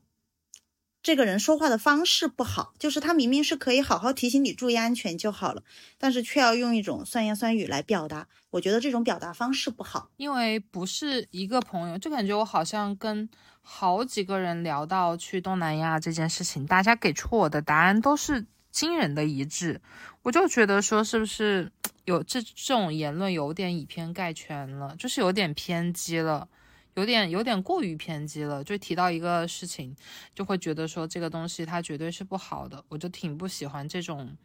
[1.03, 5.63] 这个人说话的方式不好，就是他明明是可以好好提醒你注意安全就好了，
[5.97, 8.27] 但是却要用一种酸言酸语来表达。
[8.49, 13.29] 我觉得这种表达方式不好，因为不是一个朋友，就感觉我好像跟
[13.61, 19.79] 好几个人聊到去东南亚这件事情，大家给出我的答案都是惊人的一致。
[20.23, 21.71] 我就觉得说，是不是
[22.03, 26.49] 有这这种言论有点以偏概全了，就是有点偏激了。
[26.97, 29.95] 有点有点过于偏激了，就提到一个事情，
[30.33, 34.35] 就会觉得说这个东西它绝对是不好的，我就挺不喜欢这种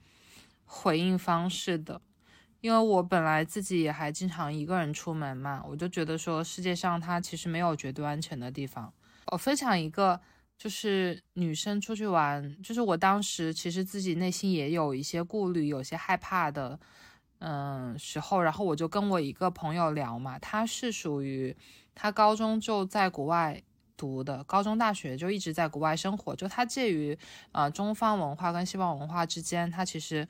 [0.66, 1.98] 回应方式的，
[2.61, 8.92] 因为我本来自己也还经常一个人出门嘛，我就觉得说世界上它其实没有绝对安全的地方。
[9.28, 10.20] 我分享一个，
[10.59, 16.78] 就是女生出去玩，就是我当时其实自己内心也有一些顾虑，有些害怕的，
[17.45, 21.57] 嗯时候，然后我就跟我一个朋友聊嘛，他是属于。
[21.95, 23.62] 他高中就在国外
[23.99, 27.16] 读的，高中大学就一直在国外生活，就他介于
[27.53, 30.26] 呃中方文化跟西方文化之间，他其实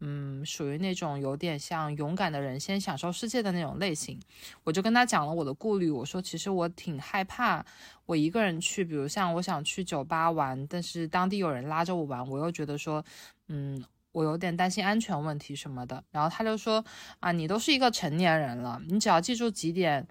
[0.00, 4.20] 嗯属于那种有点像勇敢的人先享受世界的那种类型。
[4.62, 7.64] 我就跟他讲了我的顾虑，我说其实我挺害怕
[8.04, 13.02] 我一个人去，比如像我想去酒吧玩，但是当地有人拉着我玩，我又觉得说
[13.48, 13.82] 嗯
[14.16, 16.02] 我有点担心安全问题什么的。
[16.10, 16.82] 然后他就说
[17.20, 20.06] 啊你都是一个成年人了，你只要记住几点。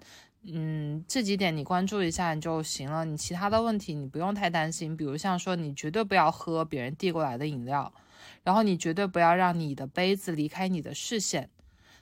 [0.48, 3.04] 嗯，这几点你关注一下就行了。
[3.04, 7.92] 你其他的问题你不用太担心，比如像说你绝对不要喝别人递过来的饮料，
[8.44, 11.50] 然后你绝对不要让你的杯子离开你的视线。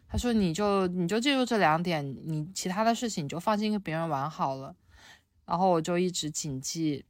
[0.07, 4.76] 他说你就你就记住这两点，你其他的事情你就放心跟别人玩好了。
[5.46, 7.07] 然后我就一直谨记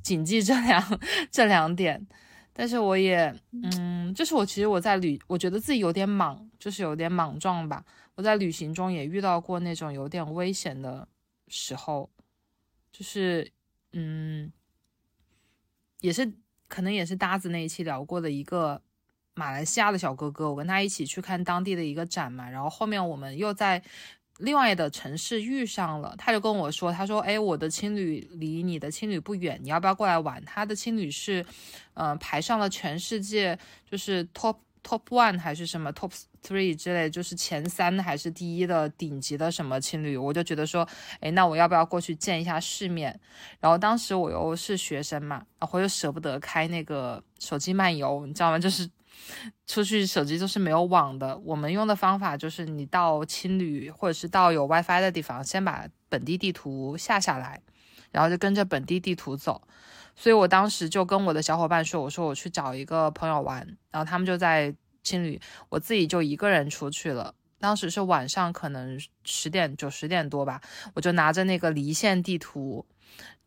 [0.00, 1.00] 谨记这两
[1.32, 2.06] 这两点。
[2.60, 7.84] 但是我也，嗯，就是我其实我在旅，我觉得自己有点莽，就是有点莽撞吧。
[8.16, 11.06] 我在旅行中也遇到过那种有点危险的
[11.46, 12.10] 时候，
[12.90, 13.48] 就是，
[13.92, 14.52] 嗯，
[16.00, 16.32] 也是
[16.66, 18.82] 可能也是搭子那一期聊过的一个
[19.34, 23.80] 马来西亚的小哥哥，我跟他一起去看当地的一个展嘛，然后后面我们又在。
[24.38, 30.42] 另外的城市遇上了，他就跟我说：“他说，哎，我的青旅离你的青旅不远，你要不要过来玩？
[30.44, 31.44] 他的青旅是，
[31.94, 33.58] 嗯，排上了全世界
[33.90, 36.12] 就是 top top one 还是什么 top
[36.42, 40.16] three 之类，就是前三还是第一的顶级的什么青旅。
[40.16, 40.88] 我就觉得说，
[41.20, 43.18] 哎，那我要不要过去见一下世面？
[43.60, 48.58] 然后当时我又是学生嘛，然后又舍不得开那个手机漫游，你知道吗？
[48.58, 48.88] 就是。”
[49.66, 57.60] 出去手机都是没有网的，我们用的方法就是你到青旅或者是到有 WiFi 的地方，先把本地地图下下来，
[58.10, 59.62] 然后就跟着本地地图走。
[60.16, 67.34] 所以我当时就跟我的小伙伴说：“我说我去找一个朋友玩。”然后他们就在青旅，我自己就一个人出去了。
[67.60, 70.60] 当时是晚上，可能十点九十点多吧，
[70.94, 72.84] 我就拿着那个离线地图。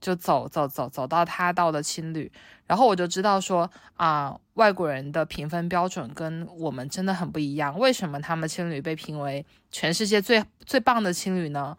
[0.01, 2.29] 就走走走走到他到的青旅，
[2.65, 7.77] 然后我就知道说啊，外国人的评分标准跟我们真的很不一样。
[7.77, 11.77] 为什么他们青旅被评为全世界最最棒的青旅呢？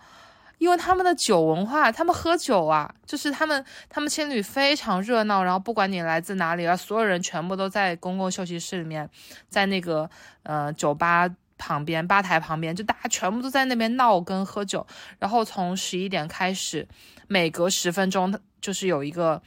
[0.58, 9.10] 因为他们的酒文化，他们喝酒啊，就是他们他们青旅非常热闹，然后不管你来自哪里啊，所有人全部都在公共休息室里面，
[9.48, 10.08] 在那个
[10.44, 11.28] 呃酒吧
[11.62, 14.84] 旁边吧台旁边，就大家全部都在那边闹跟喝酒，
[15.20, 16.88] 然后从十一点开始。
[17.28, 19.40] 每隔十分钟，就是有一个，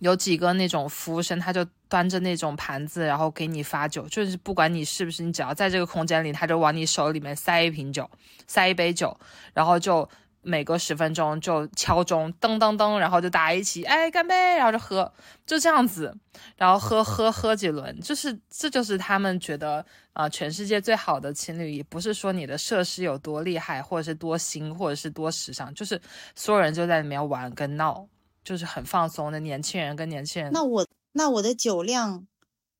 [0.00, 4.06] 有几个那种服务生，他就端着那种盘子，然后给你发酒。
[4.08, 8.08] 就是不管你是不是，你只要在这个空间里，他就往你手里面塞一瓶酒，
[8.46, 9.18] 塞一杯酒，
[9.52, 10.08] 然后就
[10.46, 15.12] 每隔十分钟就敲钟，噔噔噔，然后就大家一起哎干杯，然后就喝，
[15.44, 16.16] 就这样子，
[16.56, 19.84] 然后喝喝喝几轮，就是这就是他们觉得。
[20.16, 26.00] 啊，全世界最好的情侣，也不是说你的设施有多厉害，或者是多新，或者是多时尚，就是
[26.34, 28.08] 所有人就在里面玩跟闹，
[28.42, 30.50] 就是很放松的年轻人跟年轻人。
[30.54, 32.26] 那我那我的酒量，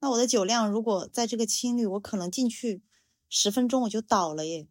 [0.00, 2.80] 那我的酒量，如果在这个青旅，我可能进去
[3.28, 4.66] 十分钟我就倒了耶，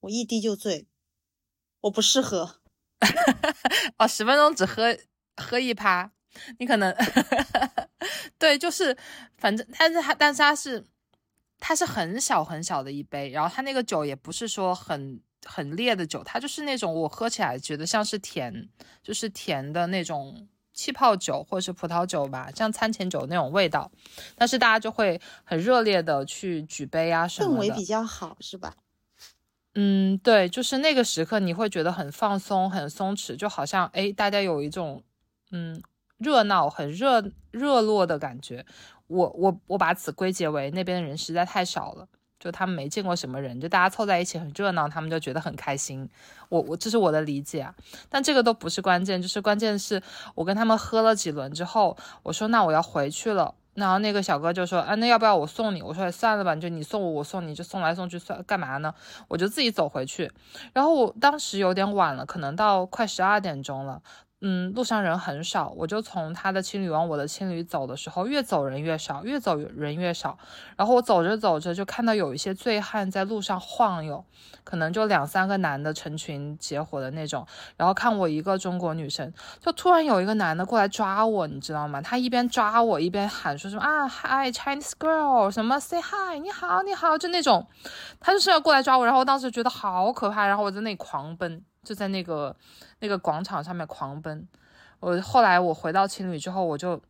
[0.00, 0.86] 我一滴就醉，
[1.82, 2.56] 我不适合。
[3.98, 4.96] 哦，十分钟只喝
[5.36, 6.10] 喝一趴，
[6.58, 6.92] 你可能
[8.38, 8.96] 对，就是
[9.36, 10.84] 反正，但是他，但是它是。
[11.64, 18.68] 它是很小很小的一杯，然后它那个酒也不是说很很烈的酒，它就是那种我喝起来觉得像是甜，
[19.00, 23.88] 就是甜的那种气泡酒或者是葡萄酒吧，像餐前酒那种味道。
[24.34, 28.74] 但是大家就会很热烈的去举杯啊什么的，氛围比较好是吧？
[29.74, 35.02] 嗯，对，就是那个时刻你会觉得很放松、很松弛，就好像哎，大家有一种
[35.50, 35.82] 嗯
[36.18, 38.64] 热闹、很热热络的感觉。
[39.06, 42.06] 我我我把此归结为那边的人实在太少了，
[42.38, 46.08] 就他们没见过什么人，就大家凑在一起很热闹，他们就觉得很开心。
[46.48, 47.74] 我我这是我的理解啊，
[48.08, 50.02] 但这个都不是关键，就是关键是
[50.34, 55.80] 我跟他们喝了几轮之后，我说那我要回去了，然后那个小哥就说啊那要不要我送你？
[55.80, 58.94] 我说算了吧，就你送我我送你就送来送去算干嘛呢？
[59.28, 60.30] 我就自己走回去。
[60.72, 64.02] 然后我当时有点晚了，可能到快十二点钟了。
[64.44, 70.36] 嗯，路上人很少，我就从他的青旅往我的青旅走的时候，越走人越少，越走人越少。
[70.76, 74.24] 然后我走着走着，就看到有一些醉汉在路上晃悠，
[74.64, 77.46] 可能就两三个男的成群结伙的那种。
[77.76, 82.02] 然后看我一个中国女生，就突然有一个男的过来抓我，你知道吗？
[82.02, 87.68] 他一边抓我一边喊说什么啊，Hi Chinese girl，什么 Say hi，你好你好，就那种，
[88.18, 89.04] 他就是要过来抓我。
[89.04, 91.64] 然后我当时觉得好可怕，然后我在那里狂奔。
[91.82, 92.54] 就在那个
[93.00, 94.46] 那个广场上面狂奔。
[95.00, 97.00] 我后来我回到青旅之后，我就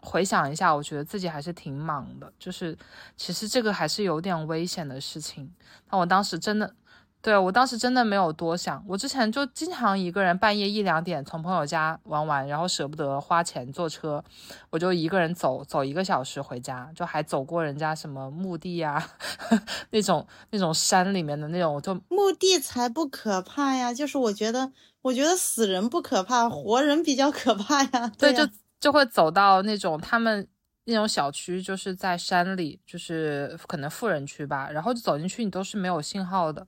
[0.00, 2.32] 回想一下，我觉得自己还是挺莽的。
[2.38, 2.76] 就是
[3.16, 5.52] 其实这个还是有点危险的事情。
[5.90, 6.74] 那我当时真的。
[7.22, 14.22] 对我当时真的没有多想，我之前就经常一个人半夜一两点从朋友家玩完，然后舍不得花钱坐车，
[14.70, 19.00] 我就一个人走走一个小时回家，就还走过人家什么墓地呀，
[19.90, 28.12] 那种那种山里面的那种，就墓地才不可怕呀，就是我觉得我觉得死人不可怕，活人比较可怕呀。
[28.18, 28.44] 对，就
[28.80, 30.48] 就会走到那种他们
[30.86, 36.66] 那种小区，就是在山里，就是可能富人区吧，然后就走进去，你都是没有信号的。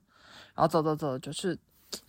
[0.55, 1.57] 然后走走走，就是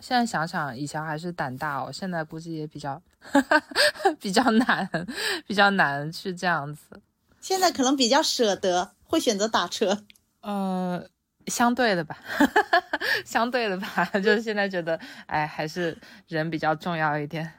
[0.01, 3.01] 现在想想，以前还是胆大哦，现在估计也比较
[4.21, 4.89] 比较难，
[5.47, 7.01] 比较难去这样子。
[7.41, 10.05] 现在可能比较舍得，会选择打车。
[10.41, 11.05] 呃，
[11.47, 12.19] 相对的吧，
[13.25, 15.97] 相对的吧， 就是现在觉得，哎，还是
[16.29, 17.53] 人比较重要一点。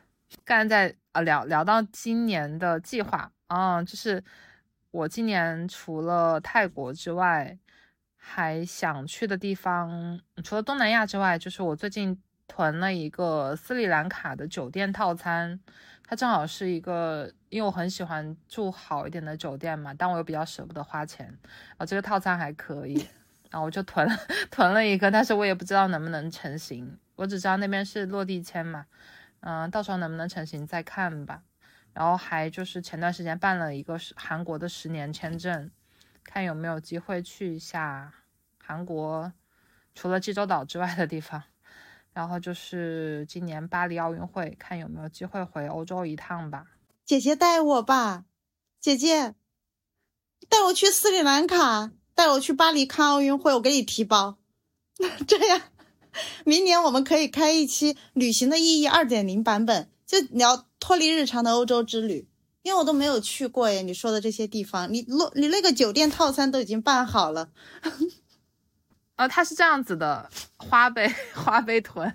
[0.43, 4.21] 刚才在啊聊聊到今年的计划啊，就是
[4.91, 7.57] 我今年除了泰国之外，
[8.29, 15.57] 还想去的地方，除了东南亚之外，就是我最近囤了一个斯里兰卡的酒店套餐，
[16.05, 21.33] 它正好是一个，因为我很喜欢住好一点的酒店嘛，但我又比较舍不得花钱，
[21.77, 22.95] 啊，这个套餐还可以，
[23.49, 24.15] 然后我就囤了
[24.51, 28.85] 囤了一个，但是我也不知道能不能成型，我只知道那边是落地签嘛。
[29.39, 31.43] 嗯，到时候能不能成型再看吧。
[31.93, 35.71] 然后还就是前段时间办了一个韩国的十年签证，
[36.29, 38.13] 看有没有机会去一下
[38.63, 39.31] 韩国，
[39.95, 41.41] 除了济州岛之外的地方。
[42.13, 46.65] 然后就是今年巴黎奥运会，看有没有机会回欧洲一趟吧。
[47.05, 48.25] 姐姐带我吧，
[48.79, 49.35] 姐姐
[50.49, 54.37] 带我去斯里兰卡，带我去巴黎看奥运会，我给你提包。
[55.27, 55.61] 这样。
[56.43, 62.27] 明年我们可以开一期《旅行的意义》二点零版本，就聊脱离日常的欧洲之旅。
[62.67, 67.49] 因为我都没有去过耶，你说的这些地方，你落你那个酒店套餐都已经办好了。
[69.15, 72.13] 啊， 它是这样子的，花呗 花呗囤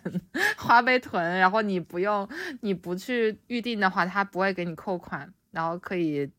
[0.58, 2.28] 花呗囤，然后你不用
[2.60, 6.30] 你不去预定的话，它不会给你扣款，然后可以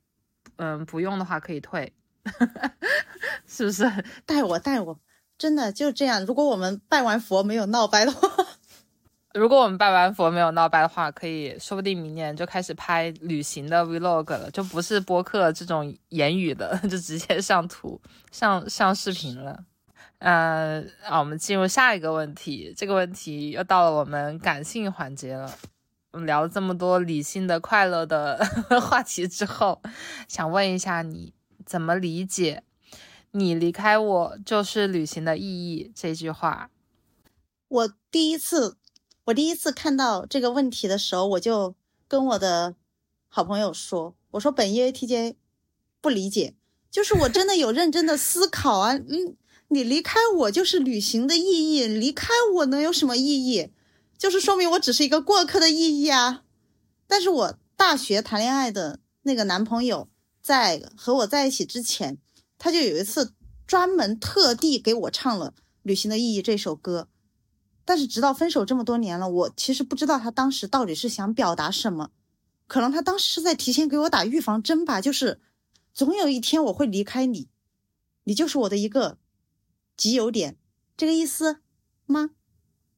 [0.57, 1.91] 嗯不用的话可以退，
[3.47, 3.83] 是不是？
[4.27, 4.99] 带我带我。
[5.35, 6.23] 真的就这样。
[6.23, 8.42] 如果我们拜完佛没有闹掰的话，
[9.33, 17.99] 如果我们拜完佛没有闹掰的话，可以说不定明年就开始拍旅行的 vlog 了，就不是播客这种言语的， 就直接上图、
[18.31, 19.65] 上上视频了。
[20.19, 22.73] 嗯，啊，我们进入下一个问题。
[22.77, 25.51] 这个问题又到了我们感性环节了。
[26.11, 28.37] 我们聊了这么多理性的、快乐的
[28.79, 29.81] 话题之后，
[30.27, 31.33] 想问一下你
[31.65, 32.63] 怎么理解？
[33.31, 35.91] 你离开我就是旅行的意义。
[35.95, 36.69] 这句话，
[37.67, 38.77] 我第一次，
[39.25, 41.75] 我第一次看到这个问题的时候，我就
[42.07, 42.75] 跟我的
[43.27, 45.35] 好朋友说：“我说本 EATJ
[46.01, 46.55] 不理解，
[46.91, 48.95] 就是我真的有认真的思考啊。
[48.95, 49.37] 嗯，
[49.69, 53.69] 你离开我就是旅行的意义，离开我能有什么意义？
[54.17, 56.43] 就是说明我只是一个过客的意义啊。
[57.07, 60.09] 但是我大学谈恋爱的那个男朋友，
[60.41, 62.17] 在和我在一起之前。”
[62.59, 63.33] 他就有一次
[63.67, 67.09] 专门特地给我唱了《旅行的意义》这首歌，
[67.85, 72.11] 但是直到分手这么多年了，我其实不知道他当时到底是想表达什么。
[72.67, 75.39] 可能他当时是在提前给我打预防针吧，就是
[75.93, 77.49] 总有一天我会离开你，
[78.23, 79.17] 你就是我的一个
[79.97, 80.55] 集邮点，
[80.95, 81.59] 这个意思
[82.05, 82.29] 吗？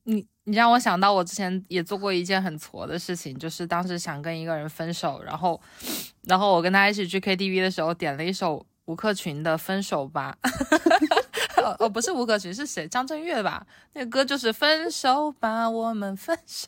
[0.03, 5.59] 你你让我想到我之前也做过一件很挫的事情，就是当时想跟一个人分手，然后
[6.23, 8.65] 然后我跟他一起去 KTV 的时候点了一首。
[8.85, 10.37] 吴克群的《分手吧》，
[11.79, 12.87] 哦，不是吴克群，是谁？
[12.87, 13.65] 张震岳吧？
[13.93, 16.67] 那个歌就是《分手吧，我们分手》。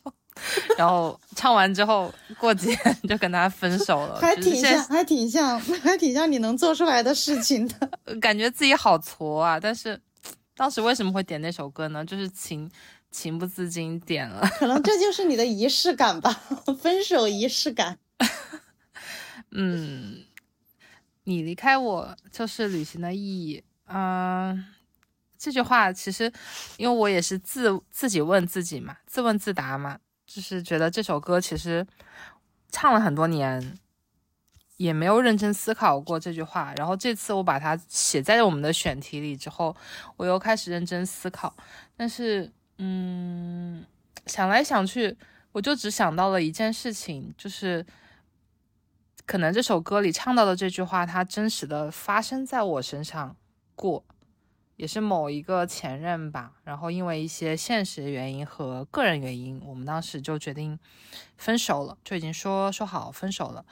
[0.76, 7.90] 然后唱完之后，过几天就跟他分手了，还挺像，还挺像，还挺像你能做出来的事情的。
[8.20, 9.58] 感觉自己好挫啊！
[9.60, 10.00] 但是
[10.56, 12.04] 当时为什么会点那首歌呢？
[12.04, 12.70] 就是情
[13.10, 14.48] 情不自禁点了。
[14.58, 16.30] 可能这就是你的仪式感吧，
[16.80, 17.98] 分手仪式感。
[19.50, 20.24] 嗯。
[21.24, 23.62] 你离开我就是旅行的意义。
[23.86, 24.64] 嗯，
[25.38, 26.32] 这句话其实，
[26.76, 31.86] 因为我也是自自己问自己嘛，自问自答嘛，就是觉得这首歌其实
[32.70, 33.78] 唱了很多年，
[34.76, 36.74] 也没有认真思考过这句话。
[36.76, 39.74] 然后这次我把它写在我们的选题里之后，
[40.16, 41.54] 我又开始认真思考。
[41.96, 43.84] 但是，嗯，
[44.26, 45.16] 想来想去，
[45.52, 47.86] 我就只想到了一件事情，就是。
[49.26, 53.36] 可能这首歌里唱到的这句话，它真实的发生在我身上
[53.74, 54.02] 过，
[54.78, 56.54] 也是某一个前任吧。
[56.64, 60.78] 然后因为一些现实原因和个人原因，我们当时就决定
[61.36, 63.66] 分手了，就已经说说好分手了。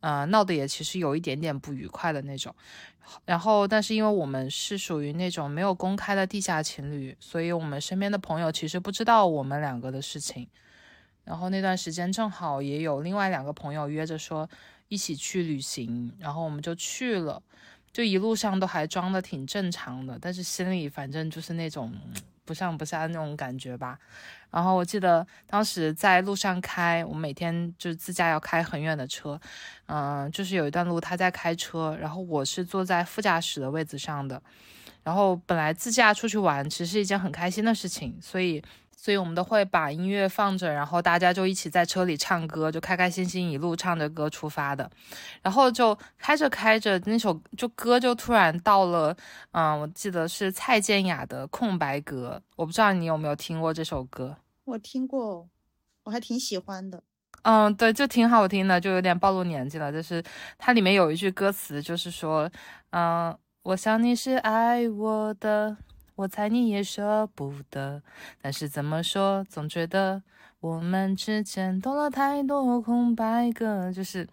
[0.00, 2.52] 嗯，闹得也其实有一点点不愉快的那种。
[3.24, 10.48] 然后，但是因为我们是属于那种没有公开的地下情侣，所以我们身边的朋友其实不知道我们两个的事情。
[11.22, 14.48] 然后那段时间正好也有另外两个朋友约着说。
[14.92, 17.40] 一起去旅行，然后我们就去了，
[17.92, 21.92] 就一路上都还装的挺正常的，但是心里反正就是那种
[22.44, 23.98] 不上不下的那种感觉吧。
[24.50, 29.40] 然后我记得当时在路上开，我每天就是自驾要开很远的车，
[29.86, 34.42] 嗯，就是有一段路他在开车，然后我是坐在副驾驶的位置上的。
[35.02, 38.62] 然后本来自驾出去玩其实是一件很开心的事情，所以
[39.02, 44.90] 所以我们都会把音乐放着，然后大家就一起在车里唱歌，就开开心心一路唱着歌出发的。
[45.40, 49.16] 然后就开着开着，那首就歌就突然到了，
[49.52, 54.36] 嗯，我记得是蔡健雅的《空白格》，我不知道你有没有听过这首歌。
[54.66, 55.48] 我听过，
[56.04, 57.02] 我还挺喜欢的。
[57.40, 59.90] 嗯，对，就挺好听的，就有点暴露年纪了。
[59.90, 60.22] 就是
[60.58, 62.50] 它里面有一句歌词，就是说，
[62.90, 65.74] 嗯，我想你是爱我的。
[66.20, 68.02] 我猜你也舍不得，
[68.42, 70.22] 但是怎么说，总觉得
[70.60, 73.90] 我们之间多了太多空白格。
[73.90, 74.28] 就是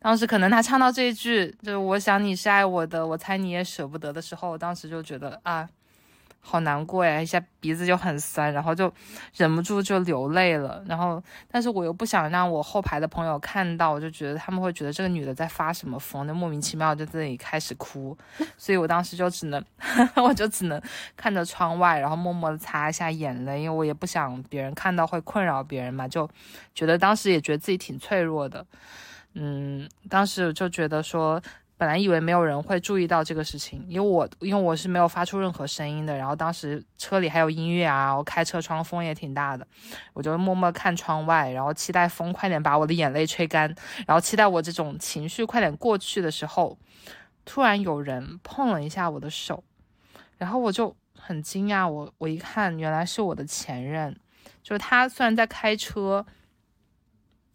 [0.00, 5.68] 当时可能他唱到这一句，就是我想你是爱我的，我猜你也舍不得的时候，我当时就觉得啊。
[6.42, 8.92] 好难过呀，一下鼻子就很酸，然后就
[9.36, 10.82] 忍不住就流泪了。
[10.88, 18.16] 然后，但是我又不想让我后排的朋友看到，我就觉得他们会觉得这个女的在发什么疯，就莫名其妙就在那里开始哭。
[18.56, 19.62] 所以我当时就只能，
[20.16, 20.80] 我就只能
[21.16, 26.08] 看着窗外，然后默默的擦一下眼泪，因为我也不想别人看到会困扰别人嘛。
[26.08, 26.28] 就
[26.74, 28.66] 觉得当时也觉得自己挺脆弱的，
[29.34, 31.40] 嗯，当时就觉得说。
[31.80, 36.14] 本来以为没有人会注意到这个事情，因为我因为我是没有发出任何声音的。
[36.14, 39.66] 然后当时车里还有音乐啊，我开车窗风也挺大的，
[40.12, 43.74] 我就默默看窗外，然后期待风快点把我的眼泪吹干，
[44.06, 46.78] 然后期待我这种情绪快点过去的时候，
[47.46, 49.64] 突然有人碰了一下我的手，
[50.36, 54.14] 然后我就很惊讶，我我一看原来是我的前任，
[54.62, 56.26] 就是他虽然在开车，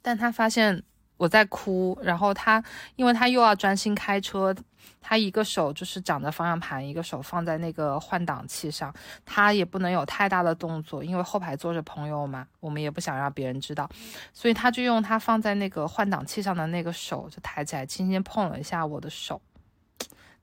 [0.02, 0.82] 但他发现。
[1.18, 2.64] 我在哭，然后他，
[2.96, 4.54] 因为他又要专心开车，
[5.00, 8.94] 他一个手就是掌着方向盘，一个手放在那个换挡器上，
[9.24, 13.90] 他也不能有太大的动作，因为后排坐着朋友嘛，我们也不想让别人知道，
[14.34, 19.42] 所以他就用他放在那个换挡器上的那个手，就抬起来轻轻碰了一下我的手。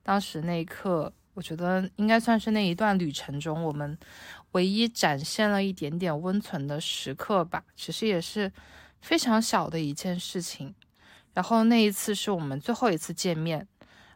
[0.01, 3.95] 当时那一刻，我觉得应该算是那一段旅程中我们
[4.53, 8.51] 唯一展现了一点点温存的时刻吧，其实也是。
[9.03, 10.73] 非常小的一件事情，
[11.33, 13.67] 然后那一次是我们最后一次见面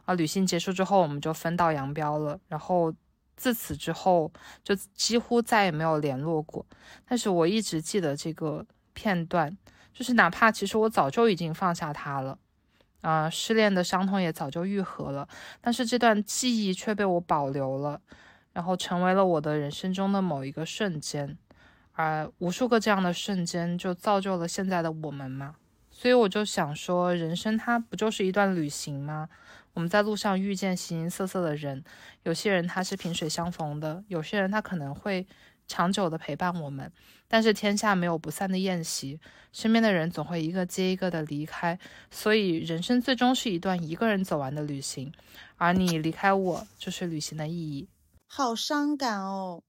[0.06, 0.14] 啊。
[0.14, 2.40] 旅行结束之后，我们就分道扬镳了。
[2.48, 2.90] 然后
[3.36, 4.32] 自此之后，
[4.64, 6.64] 就几乎再也没有联络过。
[7.06, 8.64] 但是我一直记得这个
[8.94, 9.54] 片段，
[9.92, 12.38] 就是哪怕其实我早就已经放下他了，
[13.02, 15.28] 啊，失恋的伤痛也早就愈合了，
[15.60, 18.00] 但是这段记忆却被我保留了，
[18.54, 21.36] 然后成为了我的人生中的某一个瞬间。
[21.98, 25.56] 而无数个这样的瞬间，就造就了现在的我们嘛。
[25.90, 29.28] 所以我就想说，人生它不就是一段旅行吗？
[29.72, 31.82] 我们在路上遇见形形色色的人，
[32.22, 35.26] 有些人他是萍水相逢的，有些人他可能会
[35.66, 36.92] 长久的陪伴我们。
[37.26, 39.18] 但是天下没有不散的宴席，
[39.52, 41.76] 身边的人总会一个接一个的离开。
[42.12, 45.12] 所以人生最终是一段一个人走完的旅行，
[45.56, 47.88] 而你离开我，就是旅行的意义。
[48.28, 49.62] 好伤感哦。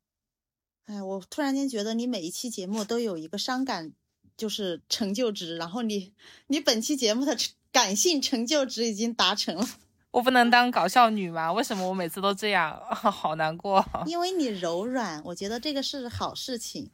[0.90, 3.94] 哎，我突然间觉得你每一期节目都有一个伤感，
[4.36, 6.12] 就是成就值，然后你
[6.48, 7.38] 你本期节目的
[7.72, 9.68] 感性成就值已经达成了。
[10.10, 11.54] 我不能当搞笑女吗？
[11.54, 12.82] 为什么我每次都这样？
[12.90, 13.86] 好难过。
[14.08, 16.90] 因为你柔软，我觉得这个是好事情，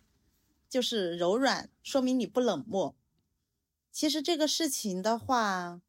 [0.69, 2.93] 就是柔软说明你不冷漠。
[3.93, 5.79] 其实这个事情的话，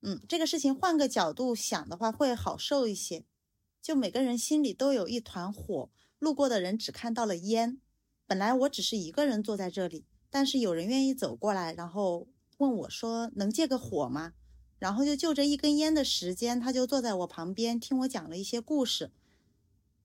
[0.00, 3.26] 嗯，这个事情换个角度想的话会好受一些。
[3.82, 5.90] 就每个人心里都有一团火。
[6.22, 7.80] 路过的人只看到了烟，
[8.28, 14.34] 本来我只是一个人坐在这里，但是有人愿意走过来，然后问我说：“能借个火吗？”
[14.78, 19.10] 然后就就这一根烟的时间，他就坐在我旁边听我讲了一些故事。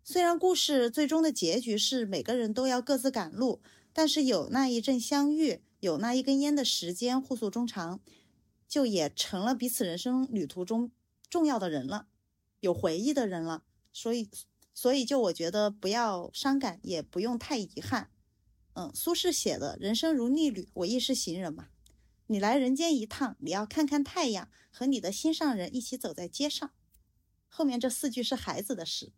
[0.03, 3.61] 虽然故事最终的结局是每个人都要各自赶路，
[3.93, 7.99] 但是有那一阵相遇，有那一根烟的时间，互诉衷肠，
[8.67, 10.89] 就也成了彼此人生旅途中
[11.29, 12.07] 重要的人了，
[12.59, 13.61] 有回忆的人了。
[13.93, 14.27] 所以。
[14.77, 18.11] 所以，就我觉得不要伤感，也不用太遗憾。
[18.73, 21.69] 嗯，苏轼写的“人生如逆旅，我亦是行人”嘛。
[22.27, 26.69] 你来人间一趟，你要看看太阳，和你的心上人一起走在街上。
[27.47, 29.11] 后面这四句是孩子的诗，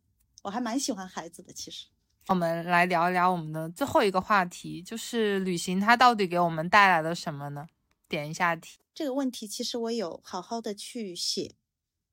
[0.44, 1.52] 我还蛮喜欢孩子的。
[1.52, 1.88] 其实，
[2.28, 7.68] 我们来聊一聊我们的最后一个话题，就是旅行它到底给我们带来了什么呢？
[8.08, 8.80] 点一下题。
[8.94, 11.56] 这个问题其实我有好好的去写，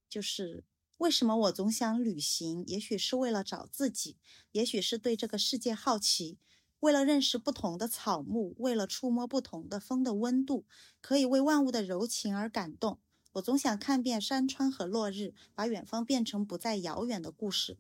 [0.09, 0.65] 就是。
[0.99, 2.65] 为什么我总想旅行？
[2.67, 4.17] 也许是为了找自己，
[4.53, 6.39] 也许是对这个世界好奇，
[6.81, 10.65] 为了认识不同的草木，为了触摸不同的风的温度，
[11.03, 12.99] 可以为万物的柔情而感动。
[13.33, 17.77] 我总想看遍山川和落日，把远方变成不再遥远的故事。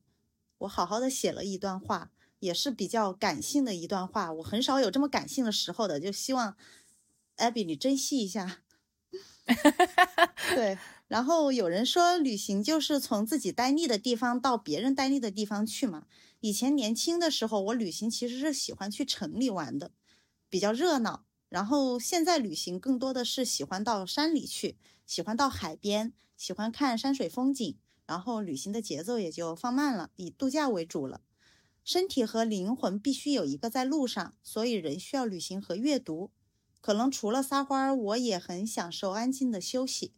[0.59, 4.30] 我好好的写了一段话，也是比较感性的一段话。
[4.34, 6.56] 我很少有这么感性的时候的，就希望
[7.36, 8.62] 艾比你珍惜一下。
[10.55, 10.76] 对。
[11.09, 16.07] 然后有人说，旅行就是从自己待腻的地方到别人待腻的地方去嘛。
[16.41, 19.93] 以前年轻的时候，我旅行其实是喜欢去城里玩的，
[20.49, 21.24] 比较热闹。
[21.49, 24.77] 然后现在旅行更多的是喜欢到山里去，
[25.07, 27.78] 喜欢到海边，喜欢看山水风景。
[28.05, 31.23] 然后旅行的节奏也就放慢了，以度假为主了。
[31.85, 36.33] 身体和灵魂必须有一个在路上，所以人需要旅行和阅读。
[36.81, 40.12] 可能除了撒欢儿，我也很享受安静的休息。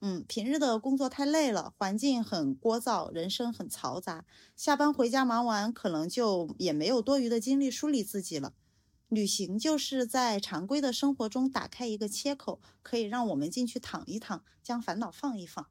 [0.00, 4.24] 嗯，平日的工作太累了，环境很聒噪，人生很嘈杂。
[4.54, 8.54] 下班回家忙完，可能就也没有多余的精力梳理自己了。
[9.08, 15.66] 旅行就是在常规的生活中打开一个切口，可以让我们进去躺一躺，将烦恼放一放。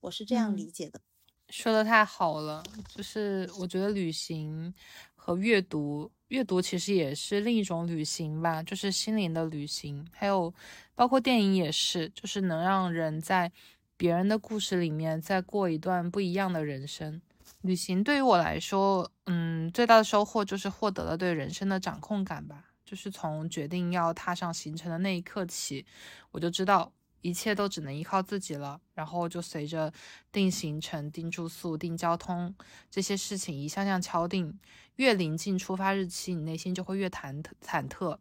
[0.00, 1.00] 我是这样理解的。
[1.48, 4.74] 说的太好了，就是我觉得旅行
[5.14, 10.52] 和阅读，阅读其实也是另一种旅行吧，就是心灵的旅行，还有。
[10.96, 13.50] 包括电影也是，就是能让人在
[13.96, 17.20] 别人的故事里面再过一段不一样的人生。
[17.62, 22.70] 旅行对于我来说，嗯，最大的收获就是获得了对人生的掌控感吧。
[22.84, 25.84] 就是从决定要踏上行程的那一刻起，
[26.30, 26.92] 我就知道
[27.24, 28.78] 一切都只能依靠自己了。
[28.92, 29.90] 然后就随着
[30.30, 32.54] 定行程、定住宿、定交通
[32.90, 34.60] 这些事情一项项敲定，
[34.96, 38.18] 越临近出发日期，你内心就会越忐忐忑，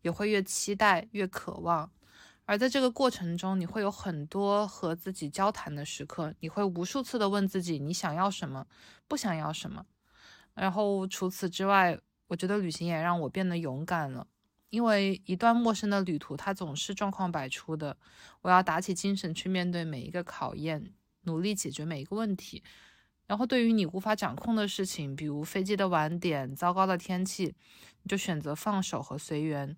[0.00, 1.90] 也会越期待、越渴望。
[2.46, 8.66] 而在这个过程中，你会有很多和自己交谈的时刻，你会无数次的问自己，你想要什么，
[9.06, 9.84] 不想要什么。
[10.54, 14.26] 然后除此之外，我觉得旅行也让我变得勇敢了，
[14.76, 17.96] 因为一段陌生的旅途，它总是状况百出的，
[18.42, 20.92] 我要打起精神去面对每一个考验，
[21.22, 22.62] 努力解决每一个问题。
[23.26, 27.54] 然后对于你无法掌控的事情，比如飞机的晚点、糟糕的天气，
[28.02, 29.74] 你就选择放手和随缘。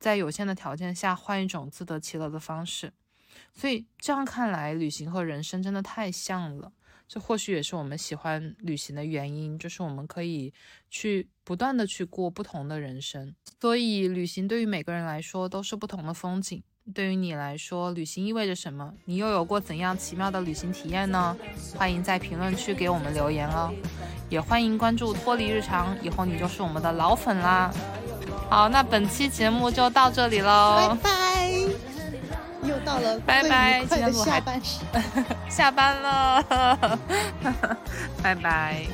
[0.00, 2.92] 在有限的条件下，换一种自得其乐的方式。
[3.54, 6.72] 所以这样看来，旅行和人生真的太像了。
[7.12, 10.54] 这或许也是我们喜欢旅行的原因，就是我们可以
[10.88, 13.34] 去不断的去过不同的人生。
[13.60, 16.62] 所以，旅行对于每个人来说都是不同的风景。
[16.94, 18.94] 对于你来说，旅行意味着什么？
[19.06, 21.36] 你又有过怎样奇妙的旅行体验呢？
[21.74, 23.74] 欢迎在评论区给我们留言哦，
[24.28, 27.74] 也欢迎关注脱离日常，以后你就是我们的老粉啦。
[28.48, 30.96] 好，那本期节目就到这里喽，
[32.62, 34.80] 又到了拜拜，今天下班时，
[35.48, 36.98] 下班了，
[38.22, 38.86] 拜拜。